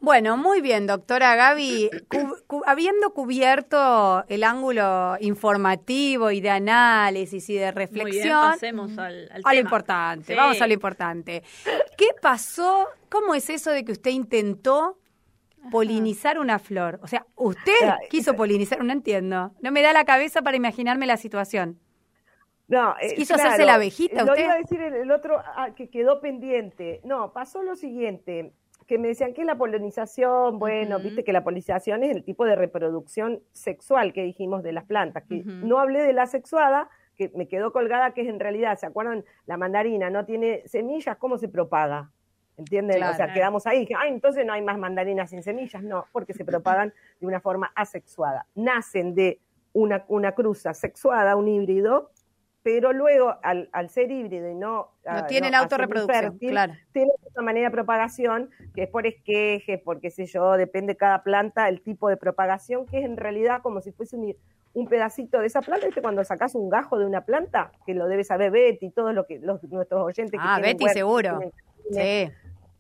Bueno, 0.00 0.36
muy 0.36 0.60
bien, 0.60 0.86
doctora 0.86 1.34
Gaby. 1.34 1.90
habiendo 2.66 3.10
cubierto 3.14 4.24
el 4.28 4.44
ángulo 4.44 5.16
informativo 5.20 6.30
y 6.30 6.40
de 6.40 6.50
análisis 6.50 7.48
y 7.50 7.54
de 7.54 7.72
reflexión, 7.72 8.52
pasemos 8.52 8.96
al, 8.96 9.28
a 9.42 9.54
lo 9.54 9.60
importante. 9.60 10.36
Vamos 10.36 10.60
a 10.60 10.66
lo 10.68 10.72
importante. 10.72 11.42
¿Qué 11.96 12.08
pasó? 12.22 12.86
¿Cómo 13.08 13.34
es 13.34 13.50
eso 13.50 13.72
de 13.72 13.84
que 13.84 13.92
usted 13.92 14.12
intentó 14.12 14.98
polinizar 15.72 16.38
una 16.38 16.60
flor? 16.60 17.00
O 17.02 17.08
sea, 17.08 17.26
usted 17.34 17.72
quiso 18.08 18.34
polinizar, 18.34 18.84
no 18.84 18.92
entiendo. 18.92 19.52
No 19.60 19.72
me 19.72 19.82
da 19.82 19.92
la 19.92 20.04
cabeza 20.04 20.42
para 20.42 20.56
imaginarme 20.56 21.06
la 21.06 21.16
situación. 21.16 21.80
No, 22.68 22.94
eh, 23.00 23.14
¿Quiso 23.14 23.34
hacerse 23.34 23.64
la 23.64 23.74
abejita 23.74 24.24
usted? 24.24 24.36
Lo 24.36 24.40
iba 24.40 24.52
a 24.52 24.58
decir 24.58 24.80
el, 24.80 25.10
otro 25.10 25.38
ah, 25.38 25.70
que 25.74 25.88
quedó 25.88 26.20
pendiente. 26.20 27.00
No, 27.02 27.32
pasó 27.32 27.62
lo 27.62 27.74
siguiente 27.74 28.52
que 28.86 28.98
me 28.98 29.08
decían 29.08 29.34
que 29.34 29.44
la 29.44 29.56
polinización, 29.56 30.58
bueno, 30.58 30.98
viste 30.98 31.22
que 31.22 31.32
la 31.34 31.44
polinización 31.44 32.02
es 32.04 32.16
el 32.16 32.24
tipo 32.24 32.46
de 32.46 32.56
reproducción 32.56 33.42
sexual 33.52 34.14
que 34.14 34.22
dijimos 34.22 34.62
de 34.62 34.72
las 34.72 34.84
plantas, 34.84 35.24
que 35.28 35.42
no 35.44 35.78
hablé 35.78 36.02
de 36.02 36.14
la 36.14 36.26
sexuada, 36.26 36.88
que 37.14 37.30
me 37.34 37.48
quedó 37.48 37.70
colgada, 37.70 38.12
que 38.14 38.22
es 38.22 38.28
en 38.28 38.40
realidad, 38.40 38.78
¿se 38.78 38.86
acuerdan? 38.86 39.26
La 39.44 39.58
mandarina 39.58 40.08
no 40.08 40.24
tiene 40.24 40.62
semillas, 40.66 41.18
¿cómo 41.18 41.36
se 41.36 41.48
propaga? 41.48 42.10
¿Entienden? 42.56 43.02
o 43.02 43.14
sea, 43.14 43.32
quedamos 43.32 43.66
ahí, 43.66 43.80
dije, 43.80 43.94
ay, 43.96 44.10
entonces 44.10 44.46
no 44.46 44.54
hay 44.54 44.62
más 44.62 44.78
mandarinas 44.78 45.30
sin 45.30 45.42
semillas, 45.42 45.82
no, 45.82 46.06
porque 46.10 46.32
se 46.32 46.46
propagan 46.46 46.94
de 47.20 47.26
una 47.26 47.40
forma 47.40 47.70
asexuada. 47.74 48.46
Nacen 48.54 49.14
de 49.14 49.38
una, 49.74 50.06
una 50.08 50.32
cruza 50.32 50.72
sexuada, 50.72 51.36
un 51.36 51.46
híbrido, 51.46 52.10
pero 52.68 52.92
luego 52.92 53.34
al, 53.42 53.88
ser 53.88 54.10
híbrido 54.10 54.46
y 54.50 54.54
no... 54.54 54.90
No 55.06 55.24
tienen 55.24 55.54
autorreproducción, 55.54 56.36
claro. 56.36 56.74
Tiene 56.92 57.12
una 57.34 57.42
manera 57.42 57.68
de 57.68 57.72
propagación 57.72 58.50
que 58.74 58.82
es 58.82 58.90
por 58.90 59.06
esquejes, 59.06 59.80
por 59.80 60.00
qué 60.00 60.10
sé 60.10 60.26
yo, 60.26 60.52
depende 60.52 60.94
cada 60.94 61.22
planta 61.22 61.70
el 61.70 61.80
tipo 61.80 62.10
de 62.10 62.18
propagación, 62.18 62.84
que 62.84 62.98
es 62.98 63.06
en 63.06 63.16
realidad 63.16 63.62
como 63.62 63.80
si 63.80 63.90
fuese 63.92 64.18
un, 64.18 64.86
pedacito 64.86 65.40
de 65.40 65.46
esa 65.46 65.62
planta, 65.62 65.86
¿viste? 65.86 66.02
Cuando 66.02 66.22
sacas 66.24 66.54
un 66.54 66.68
gajo 66.68 66.98
de 66.98 67.06
una 67.06 67.24
planta, 67.24 67.72
que 67.86 67.94
lo 67.94 68.06
debe 68.06 68.22
saber 68.22 68.50
Betty, 68.50 68.90
todos 68.90 69.14
lo 69.14 69.26
que, 69.26 69.38
los, 69.38 69.64
nuestros 69.64 70.02
oyentes 70.02 70.38
ah, 70.42 70.60
Betty 70.60 70.88
seguro. 70.90 71.40
sí. 71.90 72.30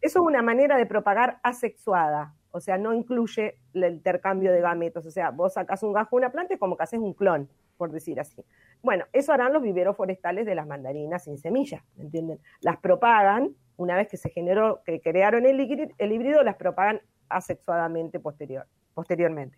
Eso 0.00 0.18
es 0.20 0.26
una 0.26 0.42
manera 0.42 0.76
de 0.76 0.84
propagar 0.84 1.40
asexuada, 1.42 2.34
o 2.50 2.60
sea, 2.60 2.76
no 2.76 2.92
incluye 2.92 3.56
el 3.72 3.84
intercambio 3.86 4.52
de 4.52 4.60
gametos, 4.60 5.06
o 5.06 5.10
sea, 5.10 5.30
vos 5.30 5.54
sacas 5.54 5.82
un 5.82 5.94
gajo 5.94 6.16
de 6.16 6.26
una 6.26 6.30
planta 6.30 6.52
y 6.52 6.58
como 6.58 6.76
que 6.76 6.82
haces 6.82 7.00
un 7.00 7.14
clon, 7.14 7.48
por 7.78 7.90
decir 7.92 8.20
así. 8.20 8.44
Bueno, 8.82 9.06
eso 9.14 9.32
harán 9.32 9.54
los 9.54 9.62
viveros 9.62 9.96
forestales 9.96 10.44
de 10.44 10.54
las 10.54 10.66
mandarinas 10.66 11.24
sin 11.24 11.38
semillas, 11.38 11.82
¿me 11.96 12.04
entienden? 12.04 12.40
Las 12.60 12.76
propagan, 12.76 13.54
una 13.76 13.96
vez 13.96 14.08
que 14.08 14.18
se 14.18 14.28
generó, 14.28 14.82
que 14.84 15.00
crearon 15.00 15.46
el, 15.46 15.58
híbrido, 15.60 16.42
las 16.42 16.56
propagan 16.56 17.00
asexuadamente 17.30 18.20
posterior, 18.20 18.66
posteriormente. 18.94 19.56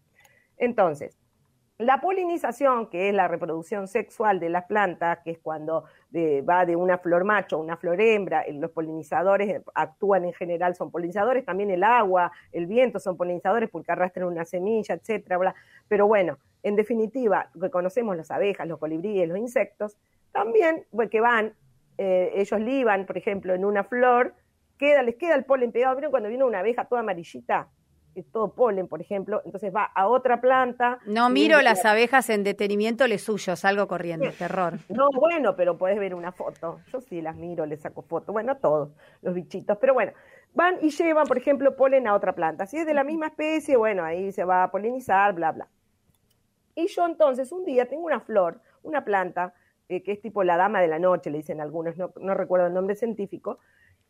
Entonces, 0.58 1.18
la 1.78 1.98
polinización, 2.02 2.90
que 2.90 3.08
es 3.08 3.14
la 3.14 3.26
reproducción 3.26 3.88
sexual 3.88 4.38
de 4.38 4.50
las 4.50 4.66
plantas, 4.66 5.20
que 5.24 5.30
es 5.30 5.38
cuando 5.38 5.84
eh, 6.12 6.42
va 6.42 6.66
de 6.66 6.76
una 6.76 6.98
flor 6.98 7.24
macho 7.24 7.56
a 7.56 7.58
una 7.58 7.78
flor 7.78 7.98
hembra, 8.02 8.42
eh, 8.42 8.52
los 8.52 8.70
polinizadores 8.70 9.62
actúan 9.74 10.26
en 10.26 10.34
general, 10.34 10.74
son 10.74 10.90
polinizadores, 10.90 11.42
también 11.46 11.70
el 11.70 11.82
agua, 11.82 12.32
el 12.52 12.66
viento 12.66 13.00
son 13.00 13.16
polinizadores 13.16 13.70
porque 13.70 13.92
arrastran 13.92 14.26
una 14.26 14.44
semilla, 14.44 14.94
etcétera, 14.94 15.38
bla. 15.38 15.54
Pero 15.88 16.06
bueno, 16.06 16.36
en 16.62 16.76
definitiva, 16.76 17.50
que 17.58 17.70
conocemos 17.70 18.16
las 18.16 18.30
abejas, 18.30 18.66
los 18.66 18.78
colibríes, 18.78 19.28
los 19.28 19.38
insectos, 19.38 19.96
también 20.32 20.86
pues, 20.90 21.10
que 21.10 21.20
van, 21.20 21.54
eh, 21.98 22.32
ellos 22.34 22.60
liban, 22.60 23.06
por 23.06 23.18
ejemplo, 23.18 23.54
en 23.54 23.64
una 23.64 23.84
flor, 23.84 24.34
queda, 24.78 25.02
les 25.02 25.16
queda 25.16 25.34
el 25.34 25.44
polen 25.44 25.72
pegado. 25.72 25.96
¿Vieron 25.96 26.10
cuando 26.10 26.28
viene 26.28 26.44
una 26.44 26.60
abeja 26.60 26.86
toda 26.86 27.00
amarillita? 27.02 27.68
Es 28.14 28.26
todo 28.32 28.52
polen, 28.52 28.88
por 28.88 29.00
ejemplo, 29.00 29.40
entonces 29.44 29.72
va 29.72 29.84
a 29.84 30.08
otra 30.08 30.40
planta. 30.40 30.98
No 31.06 31.30
miro 31.30 31.62
las 31.62 31.84
abejas 31.84 32.28
en 32.30 32.42
detenimiento, 32.42 33.06
les 33.06 33.22
suyo, 33.22 33.54
salgo 33.54 33.86
corriendo, 33.86 34.28
terror. 34.32 34.78
No, 34.88 35.10
bueno, 35.14 35.54
pero 35.54 35.78
puedes 35.78 35.96
ver 35.96 36.16
una 36.16 36.32
foto. 36.32 36.80
Yo 36.92 37.00
sí 37.00 37.22
las 37.22 37.36
miro, 37.36 37.66
les 37.66 37.82
saco 37.82 38.02
foto. 38.02 38.32
Bueno, 38.32 38.56
todos 38.56 38.90
los 39.22 39.32
bichitos, 39.32 39.78
pero 39.78 39.94
bueno, 39.94 40.12
van 40.54 40.78
y 40.82 40.90
llevan, 40.90 41.28
por 41.28 41.38
ejemplo, 41.38 41.76
polen 41.76 42.08
a 42.08 42.14
otra 42.14 42.34
planta. 42.34 42.66
Si 42.66 42.78
es 42.78 42.86
de 42.86 42.94
la 42.94 43.04
misma 43.04 43.28
especie, 43.28 43.76
bueno, 43.76 44.02
ahí 44.02 44.32
se 44.32 44.44
va 44.44 44.64
a 44.64 44.70
polinizar, 44.72 45.32
bla, 45.32 45.52
bla. 45.52 45.68
Y 46.80 46.86
yo 46.86 47.04
entonces 47.04 47.52
un 47.52 47.64
día 47.64 47.86
tengo 47.86 48.06
una 48.06 48.20
flor, 48.20 48.60
una 48.82 49.04
planta, 49.04 49.52
eh, 49.88 50.02
que 50.02 50.12
es 50.12 50.20
tipo 50.22 50.42
la 50.44 50.56
dama 50.56 50.80
de 50.80 50.88
la 50.88 50.98
noche, 50.98 51.30
le 51.30 51.38
dicen 51.38 51.60
algunos, 51.60 51.94
no, 51.98 52.34
recuerdo 52.34 52.68
el 52.68 52.72
nombre 52.72 52.94
científico, 52.94 53.58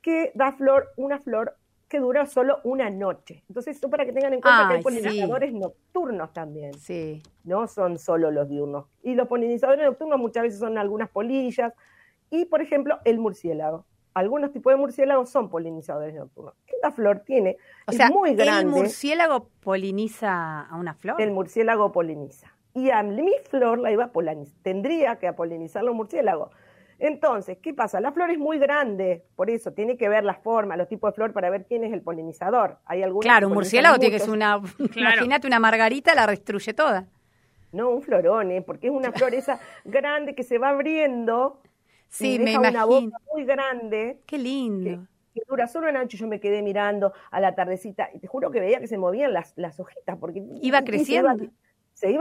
que 0.00 0.30
da 0.36 0.52
flor, 0.52 0.92
una 0.96 1.18
flor 1.18 1.56
que 1.88 1.98
dura 1.98 2.26
solo 2.26 2.60
una 2.62 2.88
noche. 2.88 3.42
Entonces, 3.48 3.74
esto 3.74 3.90
para 3.90 4.06
que 4.06 4.12
tengan 4.12 4.32
en 4.34 4.40
cuenta 4.40 4.68
que 4.68 4.74
hay 4.74 4.82
polinizadores 4.82 5.52
nocturnos 5.52 6.32
también. 6.32 6.74
Sí. 6.74 7.20
No 7.42 7.66
son 7.66 7.98
solo 7.98 8.30
los 8.30 8.48
diurnos. 8.48 8.86
Y 9.02 9.16
los 9.16 9.26
polinizadores 9.26 9.84
nocturnos 9.84 10.20
muchas 10.20 10.44
veces 10.44 10.60
son 10.60 10.78
algunas 10.78 11.08
polillas. 11.08 11.72
Y, 12.30 12.44
por 12.44 12.62
ejemplo, 12.62 13.00
el 13.04 13.18
murciélago. 13.18 13.84
Algunos 14.14 14.52
tipos 14.52 14.72
de 14.72 14.76
murciélagos 14.76 15.30
son 15.30 15.50
polinizadores 15.50 16.14
nocturnos. 16.14 16.54
Esta 16.68 16.92
flor 16.92 17.20
tiene, 17.26 17.56
o 17.88 17.92
sea, 17.92 18.08
muy 18.08 18.36
grande. 18.36 18.62
¿El 18.62 18.82
murciélago 18.82 19.48
poliniza 19.58 20.60
a 20.60 20.76
una 20.76 20.94
flor? 20.94 21.20
El 21.20 21.32
murciélago 21.32 21.90
poliniza 21.90 22.54
y 22.74 22.90
a 22.90 23.02
mi 23.02 23.32
flor 23.48 23.78
la 23.78 23.90
iba 23.92 24.04
a 24.04 24.12
polinizar. 24.12 24.56
Tendría 24.62 25.16
que 25.16 25.32
polinizar 25.32 25.82
los 25.82 25.94
murciélagos. 25.94 26.50
Entonces, 27.00 27.56
¿qué 27.62 27.72
pasa? 27.72 27.98
La 28.00 28.12
flor 28.12 28.30
es 28.30 28.38
muy 28.38 28.58
grande, 28.58 29.24
por 29.34 29.48
eso 29.48 29.72
tiene 29.72 29.96
que 29.96 30.08
ver 30.10 30.22
la 30.22 30.34
forma, 30.34 30.76
los 30.76 30.86
tipos 30.86 31.10
de 31.10 31.14
flor 31.14 31.32
para 31.32 31.48
ver 31.48 31.64
quién 31.64 31.82
es 31.82 31.94
el 31.94 32.02
polinizador. 32.02 32.78
Hay 32.84 33.02
algunos 33.02 33.24
claro, 33.24 33.48
un 33.48 33.54
murciélago 33.54 33.98
tiene 33.98 34.16
que 34.16 34.20
ser 34.20 34.30
una. 34.30 34.60
Imagínate 34.94 35.46
una 35.46 35.58
margarita, 35.58 36.14
la 36.14 36.26
destruye 36.26 36.74
toda. 36.74 37.06
No, 37.72 37.88
un 37.88 38.02
florón, 38.02 38.50
¿eh? 38.50 38.60
porque 38.60 38.88
es 38.88 38.92
una 38.92 39.12
flor 39.12 39.34
esa 39.34 39.58
grande 39.84 40.34
que 40.34 40.42
se 40.42 40.58
va 40.58 40.70
abriendo. 40.70 41.62
Sí, 42.08 42.38
me 42.38 42.52
imagino. 42.52 42.70
una 42.70 42.84
boca 42.84 43.16
muy 43.32 43.44
grande. 43.44 44.20
Qué 44.26 44.36
lindo. 44.36 45.06
Que, 45.32 45.42
dura 45.48 45.68
solo 45.68 45.88
una 45.88 46.00
noche. 46.00 46.18
Yo 46.18 46.26
me 46.26 46.38
quedé 46.38 46.60
mirando 46.60 47.14
a 47.30 47.40
la 47.40 47.54
tardecita 47.54 48.10
y 48.12 48.18
te 48.18 48.26
juro 48.26 48.50
que 48.50 48.60
veía 48.60 48.78
que 48.78 48.88
se 48.88 48.98
movían 48.98 49.32
las, 49.32 49.54
las 49.56 49.80
hojitas. 49.80 50.18
porque 50.18 50.42
Iba 50.60 50.82
creciendo 50.82 51.30
se 51.38 51.44
iba 51.44 51.52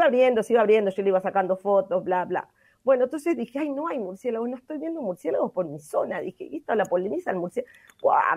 abriendo, 0.03 0.43
se 0.43 0.53
iba 0.53 0.61
abriendo, 0.61 0.91
yo 0.91 1.03
le 1.03 1.09
iba 1.09 1.21
sacando 1.21 1.55
fotos, 1.57 2.03
bla, 2.03 2.25
bla. 2.25 2.47
Bueno, 2.83 3.03
entonces 3.03 3.35
dije, 3.35 3.59
ay, 3.59 3.69
no 3.69 3.87
hay 3.87 3.99
murciélagos, 3.99 4.49
no 4.49 4.55
estoy 4.55 4.77
viendo 4.77 5.01
murciélagos 5.01 5.51
por 5.51 5.65
mi 5.65 5.79
zona. 5.79 6.21
Dije, 6.21 6.49
esto 6.55 6.73
la 6.75 6.85
poliniza 6.85 7.31
el 7.31 7.37
murciélago. 7.37 7.69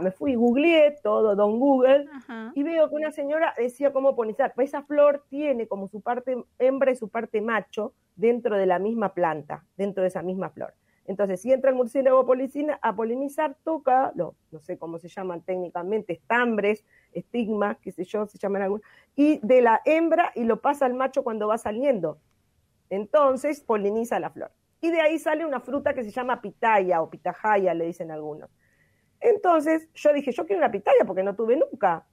Me 0.00 0.10
fui, 0.10 0.34
googleé 0.34 0.98
todo, 1.02 1.36
don 1.36 1.60
Google, 1.60 2.08
y 2.54 2.62
veo 2.62 2.88
que 2.88 2.94
una 2.96 3.12
señora 3.12 3.54
decía 3.56 3.92
cómo 3.92 4.16
polinizar. 4.16 4.52
Pues 4.54 4.70
esa 4.70 4.82
flor 4.82 5.24
tiene 5.28 5.68
como 5.68 5.88
su 5.88 6.00
parte 6.00 6.36
hembra 6.58 6.90
y 6.90 6.96
su 6.96 7.08
parte 7.08 7.40
macho 7.40 7.94
dentro 8.16 8.56
de 8.56 8.66
la 8.66 8.78
misma 8.78 9.14
planta, 9.14 9.64
dentro 9.76 10.02
de 10.02 10.08
esa 10.08 10.22
misma 10.22 10.50
flor. 10.50 10.74
Entonces, 11.06 11.40
si 11.40 11.52
entra 11.52 11.70
el 11.70 11.76
murciélago 11.76 12.20
a 12.20 12.94
polinizar, 12.94 13.56
toca, 13.64 14.12
no, 14.14 14.36
no 14.50 14.60
sé 14.60 14.78
cómo 14.78 14.98
se 14.98 15.08
llaman 15.08 15.42
técnicamente, 15.42 16.12
estambres, 16.12 16.84
estigmas, 17.12 17.78
qué 17.78 17.90
sé 17.90 18.04
yo, 18.04 18.26
se 18.26 18.38
llaman 18.38 18.62
algunos, 18.62 18.86
y 19.16 19.40
de 19.44 19.62
la 19.62 19.80
hembra 19.84 20.30
y 20.34 20.44
lo 20.44 20.60
pasa 20.60 20.86
al 20.86 20.94
macho 20.94 21.24
cuando 21.24 21.48
va 21.48 21.58
saliendo. 21.58 22.18
Entonces, 22.88 23.60
poliniza 23.60 24.20
la 24.20 24.30
flor. 24.30 24.52
Y 24.80 24.90
de 24.90 25.00
ahí 25.00 25.18
sale 25.18 25.46
una 25.46 25.60
fruta 25.60 25.94
que 25.94 26.04
se 26.04 26.10
llama 26.10 26.40
pitaya 26.40 27.02
o 27.02 27.10
pitajaya, 27.10 27.74
le 27.74 27.86
dicen 27.86 28.10
algunos. 28.10 28.50
Entonces, 29.20 29.88
yo 29.94 30.12
dije, 30.12 30.32
yo 30.32 30.46
quiero 30.46 30.60
una 30.60 30.70
pitaya 30.70 31.04
porque 31.06 31.22
no 31.22 31.34
tuve 31.34 31.56
nunca. 31.56 32.06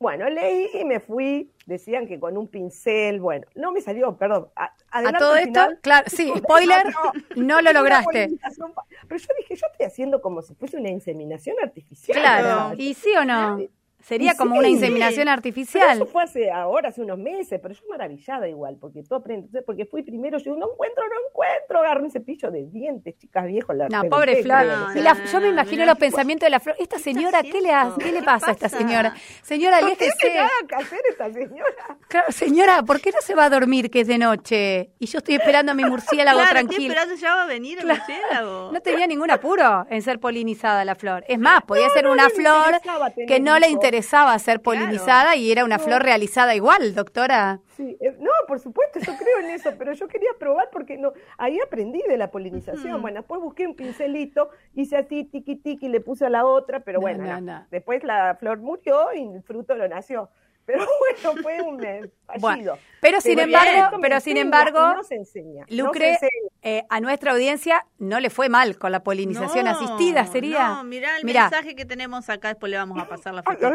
Bueno, 0.00 0.30
leí 0.30 0.70
y 0.72 0.84
me 0.86 0.98
fui, 0.98 1.52
decían 1.66 2.06
que 2.08 2.18
con 2.18 2.38
un 2.38 2.48
pincel, 2.48 3.20
bueno, 3.20 3.46
no 3.54 3.70
me 3.70 3.82
salió, 3.82 4.16
perdón. 4.16 4.48
A, 4.56 4.72
todo 5.18 5.36
esto, 5.36 5.60
claro, 5.82 6.06
sí, 6.08 6.32
spoiler, 6.38 6.86
no, 7.36 7.60
lo 7.60 7.70
lograste. 7.74 8.30
Pero 9.06 9.20
yo 9.20 9.28
dije, 9.38 9.56
yo 9.56 9.66
estoy 9.70 9.86
haciendo 9.86 10.22
como 10.22 10.40
si 10.40 10.54
fuese 10.54 10.78
una 10.78 10.88
inseminación 10.88 11.56
artificial. 11.62 12.18
Claro, 12.18 12.74
¿y 12.78 12.94
sí 12.94 13.10
o 13.14 13.26
no? 13.26 13.58
Sería 14.02 14.34
como 14.34 14.58
una 14.58 14.68
inseminación 14.68 15.28
artificial. 15.28 15.96
eso 15.96 16.06
fue 16.06 16.22
hace 16.22 16.50
ahora, 16.50 16.88
hace 16.88 17.02
unos 17.02 17.18
meses, 17.18 17.60
pero 17.62 17.74
yo 17.74 17.82
maravillada 17.88 18.48
igual, 18.48 18.76
porque 18.80 19.02
todo 19.02 19.18
aprende. 19.18 19.62
Porque 19.62 19.84
fui 19.84 20.02
primero, 20.02 20.38
yo 20.38 20.56
no 20.56 20.72
encuentro, 20.72 21.04
no 21.06 21.28
encuentro, 21.28 21.80
agarré 21.80 22.04
un 22.04 22.10
cepillo 22.10 22.50
de 22.50 22.66
dientes, 22.66 23.16
chicas 23.18 23.46
viejos. 23.46 23.76
La 23.76 23.88
no, 23.88 24.08
pobre 24.08 24.42
Flor. 24.42 24.66
yo 25.30 25.40
me 25.40 25.48
imagino 25.48 25.84
los 25.84 25.98
pensamientos 25.98 26.46
de 26.46 26.50
la 26.50 26.60
Flor. 26.60 26.76
Esta 26.78 26.98
señora, 26.98 27.42
¿qué 27.42 27.60
le, 27.60 27.72
hace, 27.72 28.00
¿qué 28.00 28.12
le 28.12 28.22
pasa 28.22 28.48
a 28.48 28.52
esta 28.52 28.68
señora? 28.68 29.14
Señora, 29.42 29.80
¿Qué 29.80 29.96
tiene 29.96 30.14
que 30.68 30.74
hacer 30.74 31.00
esta 31.10 31.32
señora? 31.32 31.98
Claro, 32.08 32.32
señora, 32.32 32.82
¿por 32.82 33.00
qué 33.00 33.10
no 33.10 33.20
se 33.20 33.34
va 33.34 33.44
a 33.44 33.50
dormir 33.50 33.90
que 33.90 34.00
es 34.00 34.06
de 34.06 34.18
noche? 34.18 34.90
Y 34.98 35.06
yo 35.06 35.18
estoy 35.18 35.34
esperando 35.34 35.72
a 35.72 35.74
mi 35.74 35.84
murciélago 35.84 36.38
claro, 36.38 36.52
tranquilo. 36.52 36.92
Estoy 36.92 36.96
esperando 36.96 37.14
ya 37.16 37.34
va 37.34 37.42
a 37.42 37.46
venir 37.46 37.78
el 37.80 37.86
murciélago. 37.86 38.72
No 38.72 38.80
tenía 38.80 39.06
ningún 39.06 39.30
apuro 39.30 39.86
en 39.90 40.02
ser 40.02 40.18
polinizada 40.20 40.84
la 40.84 40.94
flor. 40.94 41.24
Es 41.28 41.38
más, 41.38 41.62
podía 41.62 41.88
ser 41.90 42.06
una 42.06 42.30
flor 42.30 42.80
que 43.26 43.40
no 43.40 43.58
le 43.58 43.68
interesaba 43.68 43.89
interesaba 43.90 44.38
ser 44.38 44.62
polinizada 44.62 45.34
y 45.34 45.50
era 45.50 45.64
una 45.64 45.80
flor 45.80 46.02
realizada 46.02 46.54
igual, 46.54 46.94
doctora. 46.94 47.58
Sí, 47.76 47.96
eh, 48.00 48.16
no, 48.20 48.30
por 48.46 48.60
supuesto, 48.60 49.00
yo 49.00 49.16
creo 49.16 49.40
en 49.40 49.50
eso, 49.50 49.72
pero 49.76 49.92
yo 49.92 50.06
quería 50.06 50.30
probar 50.38 50.68
porque 50.70 50.96
no, 50.96 51.12
ahí 51.38 51.58
aprendí 51.60 52.00
de 52.08 52.16
la 52.16 52.30
polinización. 52.30 53.02
Bueno, 53.02 53.18
después 53.18 53.40
busqué 53.40 53.66
un 53.66 53.74
pincelito, 53.74 54.50
hice 54.74 54.96
así 54.96 55.24
tiqui 55.24 55.56
tiqui, 55.56 55.88
le 55.88 56.00
puse 56.00 56.24
a 56.24 56.30
la 56.30 56.44
otra, 56.44 56.80
pero 56.80 57.00
bueno, 57.00 57.66
después 57.70 58.04
la 58.04 58.36
flor 58.36 58.58
murió 58.58 59.12
y 59.12 59.22
el 59.22 59.42
fruto 59.42 59.74
lo 59.74 59.88
nació. 59.88 60.30
Pero 60.72 60.86
bueno, 60.98 61.42
fue 61.42 61.62
un 61.62 62.12
fallido. 62.40 62.78
pero 63.00 63.20
sin 63.20 63.38
embargo, 63.38 63.98
pero 64.00 64.20
sin 64.20 64.36
embargo, 64.36 64.94
no 64.94 65.04
se 65.04 65.16
enseña, 65.16 65.64
Lucre, 65.68 66.18
eh, 66.62 66.84
a 66.88 67.00
nuestra 67.00 67.32
audiencia 67.32 67.86
no 67.98 68.20
le 68.20 68.30
fue 68.30 68.48
mal 68.48 68.78
con 68.78 68.92
la 68.92 69.02
polinización 69.02 69.68
asistida, 69.68 70.26
sería. 70.26 70.68
No, 70.68 70.84
mirá 70.84 71.16
el 71.16 71.24
mensaje 71.24 71.74
que 71.74 71.84
tenemos 71.84 72.28
acá, 72.28 72.48
después 72.48 72.70
le 72.70 72.76
vamos 72.76 72.98
a 72.98 73.08
pasar 73.08 73.34
la 73.34 73.42
foto. 73.42 73.72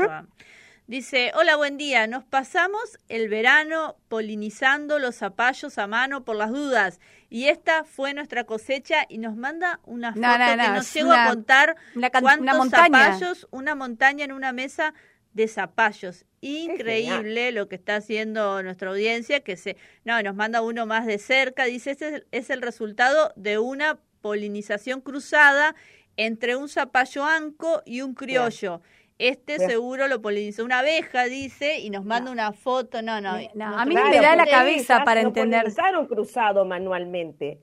Dice, 0.88 1.32
hola, 1.34 1.56
buen 1.56 1.78
día. 1.78 2.06
Nos 2.06 2.24
pasamos 2.24 3.00
el 3.10 3.28
verano 3.28 3.96
polinizando 4.08 5.00
los 5.00 5.16
zapallos 5.16 5.80
a 5.80 5.88
mano 5.88 6.24
por 6.24 6.36
las 6.36 6.52
dudas. 6.52 7.00
Y 7.28 7.48
esta 7.48 7.86
fue 7.86 8.14
nuestra 8.14 8.44
cosecha 8.44 9.06
y 9.10 9.18
nos 9.18 9.36
manda 9.36 9.80
una 9.84 10.14
foto 10.14 10.22
que 10.22 10.70
nos 10.70 10.94
llegó 10.94 11.12
a 11.12 11.30
contar 11.30 11.76
cuántos 12.22 12.58
montaña. 12.58 13.14
zapallos, 13.14 13.48
una 13.50 13.74
montaña 13.74 14.26
en 14.26 14.32
una 14.32 14.54
mesa 14.54 14.94
de 15.34 15.48
zapallos. 15.48 16.26
Increíble 16.46 17.52
lo 17.52 17.68
que 17.68 17.76
está 17.76 17.96
haciendo 17.96 18.62
nuestra 18.62 18.92
audiencia, 18.92 19.40
que 19.40 19.58
se, 19.58 19.78
no, 20.04 20.22
nos 20.22 20.36
manda 20.36 20.62
uno 20.62 20.86
más 20.86 21.08
de 21.08 21.18
cerca, 21.18 21.66
dice, 21.66 21.92
este 21.92 22.24
es 22.32 22.52
el 22.52 22.62
resultado 22.62 23.34
de 23.36 23.58
una 23.58 23.98
polinización 24.22 25.02
cruzada 25.02 25.76
entre 26.18 26.56
un 26.56 26.70
zapallo 26.70 27.26
anco 27.26 27.82
y 27.84 28.02
un 28.02 28.14
criollo. 28.14 28.82
Este 29.18 29.58
seguro 29.58 30.08
lo 30.08 30.22
polinizó 30.22 30.66
una 30.66 30.80
abeja, 30.80 31.24
dice, 31.24 31.80
y 31.80 31.90
nos 31.90 32.06
manda 32.06 32.30
una 32.30 32.52
foto. 32.52 33.02
No, 33.02 33.22
no, 33.22 33.32
a 33.32 33.86
mí 33.86 33.96
me 33.96 34.20
da 34.20 34.36
la 34.36 34.46
cabeza 34.46 35.04
para 35.04 35.22
entender. 35.22 35.62
Polinizaron 35.62 36.06
cruzado 36.06 36.64
manualmente. 36.66 37.60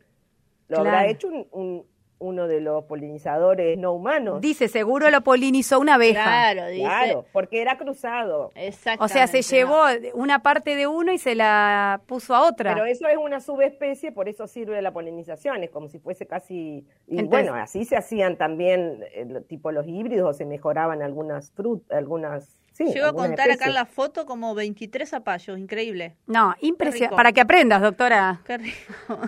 Lo 0.69 0.79
habrá 0.79 1.07
hecho 1.07 1.29
un, 1.29 1.85
uno 2.23 2.49
de 2.49 2.61
los 2.61 2.85
polinizadores 2.85 3.77
no 3.77 3.93
humanos. 3.93 4.41
Dice, 4.41 4.69
seguro 4.69 5.11
lo 5.11 5.21
polinizó 5.23 5.81
una 5.81 5.95
abeja. 5.95 6.23
Claro, 6.23 6.69
dice. 6.69 6.83
Claro, 6.83 7.25
porque 7.33 7.61
era 7.61 7.77
cruzado. 7.77 8.51
O 8.99 9.09
sea, 9.09 9.27
se 9.27 9.43
llevó 9.43 9.83
una 10.15 10.43
parte 10.43 10.77
de 10.77 10.87
uno 10.87 11.13
y 11.13 11.19
se 11.19 11.35
la 11.35 12.01
puso 12.07 12.35
a 12.35 12.47
otra. 12.49 12.75
Pero 12.75 12.87
eso 12.87 13.07
es 13.09 13.17
una 13.17 13.41
subespecie, 13.41 14.13
por 14.13 14.29
eso 14.29 14.47
sirve 14.47 14.81
la 14.81 14.93
polinización, 14.93 15.63
es 15.63 15.71
como 15.71 15.89
si 15.89 15.99
fuese 15.99 16.27
casi... 16.27 16.87
Y 17.09 17.23
bueno, 17.25 17.55
así 17.55 17.85
se 17.85 17.97
hacían 17.97 18.37
también, 18.37 19.05
eh, 19.15 19.43
tipo 19.49 19.73
los 19.73 19.87
híbridos, 19.87 20.31
o 20.31 20.33
se 20.33 20.45
mejoraban 20.45 21.03
algunas 21.03 21.51
frutas, 21.51 21.97
algunas 21.97 22.59
Sí, 22.73 22.87
Llego 22.87 23.07
a 23.07 23.13
contar 23.13 23.51
acá 23.51 23.67
en 23.67 23.75
la 23.75 23.85
foto 23.85 24.25
como 24.25 24.55
23 24.55 25.09
zapallos, 25.09 25.59
increíble. 25.59 26.17
No, 26.27 26.55
impresionante. 26.61 27.15
Para 27.15 27.33
que 27.33 27.43
aprendas, 27.43 27.83
doctora. 27.83 28.41
Qué 28.45 28.59
rico. 28.59 29.19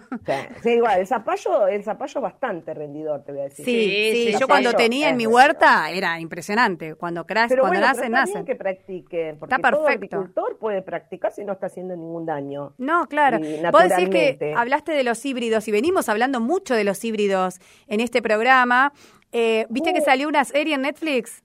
Sí, 0.63 0.71
igual, 0.71 1.01
el 1.01 1.07
zapallo, 1.07 1.67
el 1.69 1.85
zapallo 1.85 2.21
bastante 2.23 2.73
rendidor, 2.73 3.23
te 3.23 3.33
voy 3.33 3.43
a 3.43 3.45
decir. 3.45 3.65
Sí, 3.65 4.33
sí, 4.33 4.37
yo 4.39 4.49
cuando 4.49 4.73
tenía 4.73 5.11
en 5.11 5.17
mi 5.17 5.27
huerta 5.27 5.91
era 5.91 6.19
impresionante. 6.19 6.95
Cuando, 6.95 7.27
crece, 7.27 7.57
cuando 7.57 7.79
bueno, 7.79 7.87
nacen, 7.87 8.13
nacen. 8.13 8.45
que 8.45 8.57
practique, 8.57 9.37
porque 9.39 9.55
está 9.55 9.71
perfecto. 9.71 9.77
todo 9.77 9.89
agricultor 9.89 10.59
puede 10.59 10.83
practicar 10.83 11.33
si 11.33 11.45
no 11.45 11.53
está 11.53 11.67
haciendo 11.67 11.95
ningún 11.95 12.25
daño. 12.25 12.73
No, 12.79 13.07
claro. 13.07 13.39
Vos 13.71 13.89
decís 13.89 14.09
que 14.09 14.55
hablaste 14.57 14.93
de 14.93 15.05
los 15.05 15.25
híbridos 15.25 15.69
y 15.69 15.73
venimos 15.73 16.09
hablando 16.09 16.41
mucho 16.41 16.75
de 16.75 16.85
los 16.85 17.05
híbridos 17.05 17.61
en 17.87 18.01
este 18.01 18.23
programa. 18.23 18.93
Eh, 19.33 19.67
¿Viste 19.69 19.93
que 19.93 20.01
uh. 20.01 20.05
salió 20.05 20.29
una 20.29 20.45
serie 20.45 20.75
en 20.75 20.83
Netflix? 20.83 21.43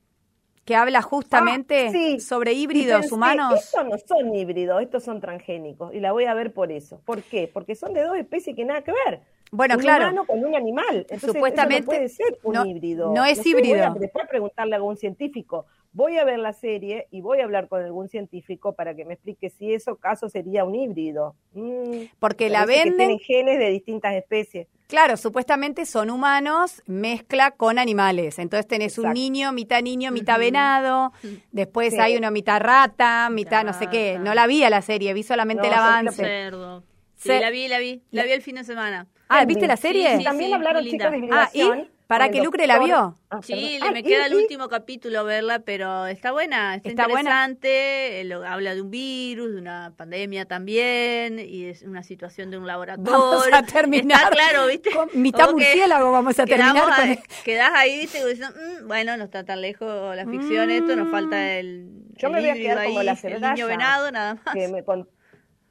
Que 0.69 0.75
habla 0.75 1.01
justamente 1.01 1.87
ah, 1.87 2.19
sobre 2.19 2.53
híbridos 2.53 3.11
humanos. 3.11 3.55
Estos 3.59 3.85
no 3.87 3.97
son 3.97 4.35
híbridos, 4.35 4.79
estos 4.83 5.03
son 5.03 5.19
transgénicos. 5.19 5.95
Y 5.95 5.99
la 5.99 6.11
voy 6.11 6.25
a 6.25 6.35
ver 6.35 6.53
por 6.53 6.71
eso. 6.71 7.01
¿Por 7.05 7.23
qué? 7.23 7.49
Porque 7.51 7.73
son 7.73 7.91
de 7.91 8.03
dos 8.03 8.15
especies 8.15 8.55
que 8.55 8.65
nada 8.65 8.83
que 8.83 8.91
ver. 8.91 9.19
Bueno, 9.51 9.73
un 9.73 9.81
claro. 9.81 10.03
humano 10.03 10.27
con 10.27 10.45
un 10.45 10.55
animal. 10.55 11.07
Supuestamente. 11.19 11.81
no 11.81 11.85
puede 11.87 12.09
ser 12.09 12.37
un 12.43 12.67
híbrido. 12.67 13.11
No 13.15 13.25
es 13.25 13.43
híbrido. 13.43 13.95
después 13.99 14.27
preguntarle 14.27 14.75
a 14.75 14.77
algún 14.77 14.95
científico. 14.95 15.65
Voy 15.91 16.17
a 16.17 16.23
ver 16.23 16.37
la 16.39 16.53
serie 16.53 17.07
y 17.09 17.21
voy 17.21 17.39
a 17.39 17.43
hablar 17.45 17.67
con 17.67 17.81
algún 17.83 18.09
científico 18.09 18.73
para 18.73 18.93
que 18.95 19.05
me 19.05 19.15
explique 19.15 19.49
si 19.49 19.73
eso 19.73 19.95
caso 19.95 20.29
sería 20.29 20.63
un 20.63 20.75
híbrido. 20.75 21.35
Mm, 21.53 22.03
Porque 22.19 22.49
la 22.49 22.65
venden. 22.65 22.95
tienen 22.97 23.19
genes 23.19 23.57
de 23.59 23.69
distintas 23.69 24.13
especies. 24.13 24.67
Claro, 24.87 25.17
supuestamente 25.17 25.85
son 25.85 26.09
humanos, 26.09 26.81
mezcla 26.85 27.51
con 27.51 27.79
animales. 27.79 28.39
Entonces 28.39 28.67
tenés 28.67 28.97
un 28.97 29.13
niño, 29.13 29.51
mitad 29.51 29.81
niño, 29.81 30.11
mitad 30.11 30.39
venado. 30.39 31.11
Después 31.51 31.97
hay 31.97 32.17
uno 32.17 32.29
mitad 32.31 32.59
rata, 32.59 33.29
mitad 33.31 33.63
no 33.63 33.73
sé 33.73 33.87
qué. 33.87 34.17
No 34.19 34.33
la 34.33 34.47
vi 34.47 34.63
a 34.63 34.69
la 34.69 34.81
serie, 34.81 35.13
vi 35.13 35.23
solamente 35.23 35.67
el 35.67 35.73
avance. 35.73 36.23
Cerdo. 36.23 36.83
Sí, 37.15 37.29
la 37.29 37.49
vi, 37.49 37.67
la 37.67 37.79
vi. 37.79 38.01
La 38.11 38.23
vi 38.23 38.31
el 38.31 38.41
fin 38.41 38.55
de 38.55 38.63
semana. 38.63 39.07
Ah, 39.27 39.45
¿viste 39.45 39.67
la 39.67 39.77
serie? 39.77 40.17
Sí, 40.17 40.23
también 40.23 40.53
hablaron 40.53 40.83
chicos 40.83 41.11
de 41.11 41.27
Ah, 41.31 41.49
¿y? 41.53 41.61
Para 42.09 42.29
que 42.29 42.41
Lucre 42.41 42.65
la 42.65 42.79
vio. 42.79 43.19
Ah, 43.29 43.39
sí, 43.43 43.77
le 43.79 43.91
me 43.91 44.01
queda 44.01 44.25
el 44.25 44.33
último 44.33 44.67
capítulo 44.67 45.23
verla, 45.25 45.59
pero 45.59 46.07
está 46.07 46.31
buena, 46.31 46.73
está, 46.73 46.89
interesante. 46.89 48.27
habla 48.47 48.73
de 48.73 48.81
un 48.81 48.89
virus, 48.89 49.51
de 49.51 49.59
una 49.59 49.93
pandemia 49.95 50.45
también, 50.45 51.37
y 51.37 51.65
es 51.65 51.83
una 51.83 52.01
situación 52.01 52.49
de 52.49 52.57
un 52.57 52.65
laboratorio. 52.65 53.11
Vamos 53.11 53.47
a 53.53 53.61
terminar. 53.61 54.23
Está 54.23 54.31
claro, 54.31 54.65
¿viste? 54.65 54.89
Con 54.89 55.09
mitad 55.13 55.51
murciélago 55.51 56.11
vamos 56.11 56.39
a 56.39 56.47
terminar. 56.47 56.95
Con... 56.95 57.17
Quedás 57.45 57.73
ahí, 57.75 57.99
¿viste? 57.99 58.25
Diciendo, 58.25 58.55
mm, 58.57 58.87
bueno, 58.87 59.15
no 59.15 59.25
está 59.25 59.43
tan 59.43 59.61
lejos 59.61 60.15
la 60.15 60.25
ficción 60.25 60.71
esto, 60.71 60.95
nos 60.95 61.11
falta 61.11 61.35
mm. 61.35 61.59
el. 61.59 61.89
Yo 62.15 62.31
me 62.31 62.39
voy 62.39 62.49
a 62.49 62.55
quedar 62.55 62.87
como 62.87 63.03
la 63.03 63.11
el 63.21 63.39
niño 63.39 63.67
venado, 63.67 64.09
nada 64.09 64.41
más. 64.43 65.05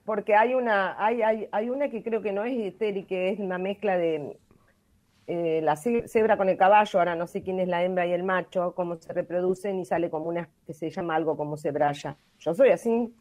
porque 0.05 0.37
hay 0.37 0.55
una, 0.55 1.05
hay, 1.05 1.21
hay, 1.21 1.49
hay 1.51 1.69
una 1.69 1.91
que 1.91 2.05
creo 2.05 2.23
que 2.23 2.31
no 2.31 2.45
es 2.45 2.75
que 2.79 3.31
es 3.31 3.41
una 3.41 3.59
mezcla 3.59 3.99
de 3.99 4.39
eh, 5.31 5.61
la 5.63 5.77
cebra 5.77 6.39
con 6.39 6.49
el 6.49 6.57
caballo, 6.57 6.99
ahora 6.99 7.15
no 7.15 7.27
sé 7.27 7.43
quién 7.43 7.61
es 7.61 7.69
la 7.69 7.85
hembra 7.85 8.07
y 8.07 8.15
el 8.15 8.23
macho, 8.23 8.73
cómo 8.75 8.97
se 8.97 9.13
reproducen 9.13 9.79
y 9.79 9.85
sale 9.85 10.09
como 10.09 10.25
una 10.25 10.49
que 10.67 10.73
se 10.73 10.89
llama 10.89 11.17
algo 11.17 11.37
como 11.37 11.59
cebraya. 11.59 12.17
Yo 12.39 12.55
soy 12.55 12.71
así, 12.71 13.13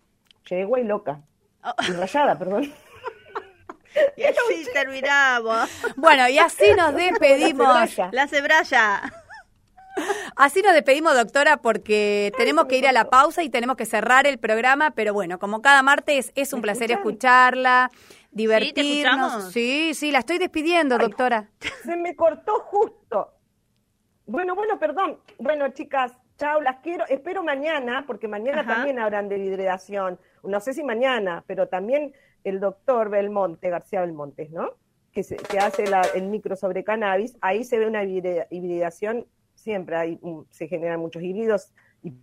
yegua 0.50 0.80
y 0.80 0.86
loca. 0.86 1.20
Oh. 1.66 1.74
Y 1.86 1.92
rayada, 1.92 2.40
perdón. 2.40 2.72
Y 4.16 4.24
así 4.24 4.68
terminamos. 4.74 5.70
Bueno, 5.98 6.30
y 6.30 6.40
así 6.40 6.74
nos 6.78 6.96
despedimos. 6.96 7.98
La 8.14 8.26
cebraya. 8.30 9.02
Así 10.38 10.62
nos 10.62 10.74
despedimos, 10.74 11.14
doctora, 11.14 11.58
porque 11.58 12.32
tenemos 12.38 12.68
que 12.68 12.78
ir 12.78 12.88
a 12.88 12.94
la 12.94 13.10
pausa 13.10 13.44
y 13.44 13.50
tenemos 13.50 13.76
que 13.76 13.86
cerrar 13.86 14.28
el 14.28 14.38
programa, 14.38 14.92
pero 14.92 15.14
bueno, 15.14 15.40
como 15.40 15.62
cada 15.62 15.84
martes 15.84 16.32
es 16.36 16.54
un 16.54 16.62
placer 16.62 16.90
escucharla 16.92 17.92
divertirnos. 18.32 19.52
¿Sí, 19.52 19.94
sí, 19.94 20.12
la 20.12 20.20
estoy 20.20 20.38
despidiendo, 20.38 20.98
doctora. 20.98 21.50
Se 21.84 21.96
me 21.96 22.16
cortó 22.16 22.60
justo. 22.60 23.34
Bueno, 24.26 24.56
bueno, 24.56 24.78
perdón. 24.78 25.20
Bueno, 25.40 25.70
chicas, 25.70 26.14
chao, 26.38 26.62
las 26.62 26.78
quiero. 26.78 27.06
Espero 27.08 27.44
mañana, 27.44 28.04
porque 28.06 28.28
mañana 28.28 28.66
también 28.66 29.00
habrán 29.00 29.30
de 29.30 29.38
hidratación. 29.38 30.20
No 30.44 30.60
sé 30.60 30.74
si 30.74 30.84
mañana, 30.84 31.44
pero 31.48 31.68
también 31.68 32.14
el 32.44 32.60
doctor 32.60 33.10
Belmonte, 33.10 33.70
García 33.70 34.02
Belmonte, 34.02 34.50
¿no? 34.52 34.72
Que, 35.12 35.24
se, 35.24 35.36
que 35.36 35.60
hace 35.60 35.86
el 36.14 36.28
micro 36.28 36.56
sobre 36.56 36.84
cannabis. 36.84 37.36
Ahí 37.42 37.64
se 37.64 37.80
ve 37.80 37.88
una 37.88 38.04
hibridación, 38.04 39.26
siempre 39.56 39.96
hay, 39.96 40.20
se 40.50 40.68
generan 40.68 41.00
muchos 41.00 41.24
híbridos. 41.24 41.74
Y... 42.04 42.14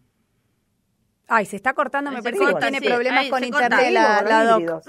Ay, 1.26 1.46
se 1.46 1.56
está 1.56 1.74
cortando, 1.74 2.10
me 2.10 2.22
parece 2.22 2.44
que 2.44 2.54
tiene 2.54 2.80
problemas 2.80 3.28
con 3.28 3.44
internet 3.44 3.90
la, 3.90 4.22
la 4.22 4.80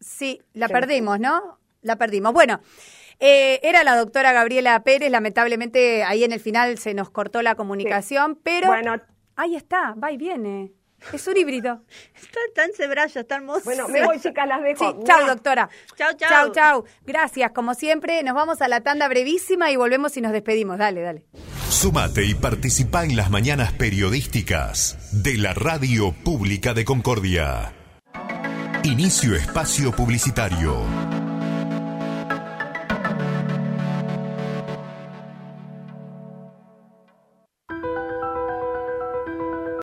Sí, 0.00 0.42
la 0.54 0.68
perdimos, 0.68 1.20
¿no? 1.20 1.58
La 1.82 1.96
perdimos. 1.96 2.32
Bueno, 2.32 2.60
eh, 3.18 3.60
era 3.62 3.84
la 3.84 3.96
doctora 3.96 4.32
Gabriela 4.32 4.82
Pérez, 4.82 5.10
lamentablemente 5.10 6.02
ahí 6.04 6.24
en 6.24 6.32
el 6.32 6.40
final 6.40 6.78
se 6.78 6.94
nos 6.94 7.10
cortó 7.10 7.42
la 7.42 7.54
comunicación, 7.54 8.38
pero 8.42 8.68
bueno. 8.68 8.96
ahí 9.36 9.56
está, 9.56 9.94
va 10.02 10.10
y 10.10 10.16
viene. 10.16 10.72
Es 11.12 11.26
un 11.26 11.36
híbrido. 11.36 11.82
Está 12.14 12.40
tan 12.54 12.70
cebraya, 12.76 13.22
está 13.22 13.36
hermoso. 13.36 13.62
Bueno, 13.64 13.88
me 13.88 14.04
voy, 14.04 14.20
chicas, 14.20 14.46
las 14.46 14.62
dejo. 14.62 14.90
Sí, 14.90 14.98
chao, 15.04 15.26
doctora. 15.26 15.70
Chao, 15.96 16.12
chao. 16.14 16.28
Chao, 16.28 16.52
chao. 16.52 16.84
Gracias, 17.06 17.52
como 17.52 17.74
siempre. 17.74 18.22
Nos 18.22 18.34
vamos 18.34 18.60
a 18.60 18.68
la 18.68 18.82
tanda 18.82 19.08
brevísima 19.08 19.70
y 19.70 19.76
volvemos 19.76 20.16
y 20.16 20.20
nos 20.20 20.32
despedimos. 20.32 20.78
Dale, 20.78 21.00
dale. 21.00 21.24
Sumate 21.70 22.24
y 22.24 22.34
participa 22.34 23.04
en 23.04 23.16
las 23.16 23.30
mañanas 23.30 23.72
periodísticas 23.72 24.98
de 25.22 25.38
la 25.38 25.54
Radio 25.54 26.12
Pública 26.12 26.74
de 26.74 26.84
Concordia. 26.84 27.72
Inicio 28.82 29.34
espacio 29.34 29.92
publicitario. 29.92 31.19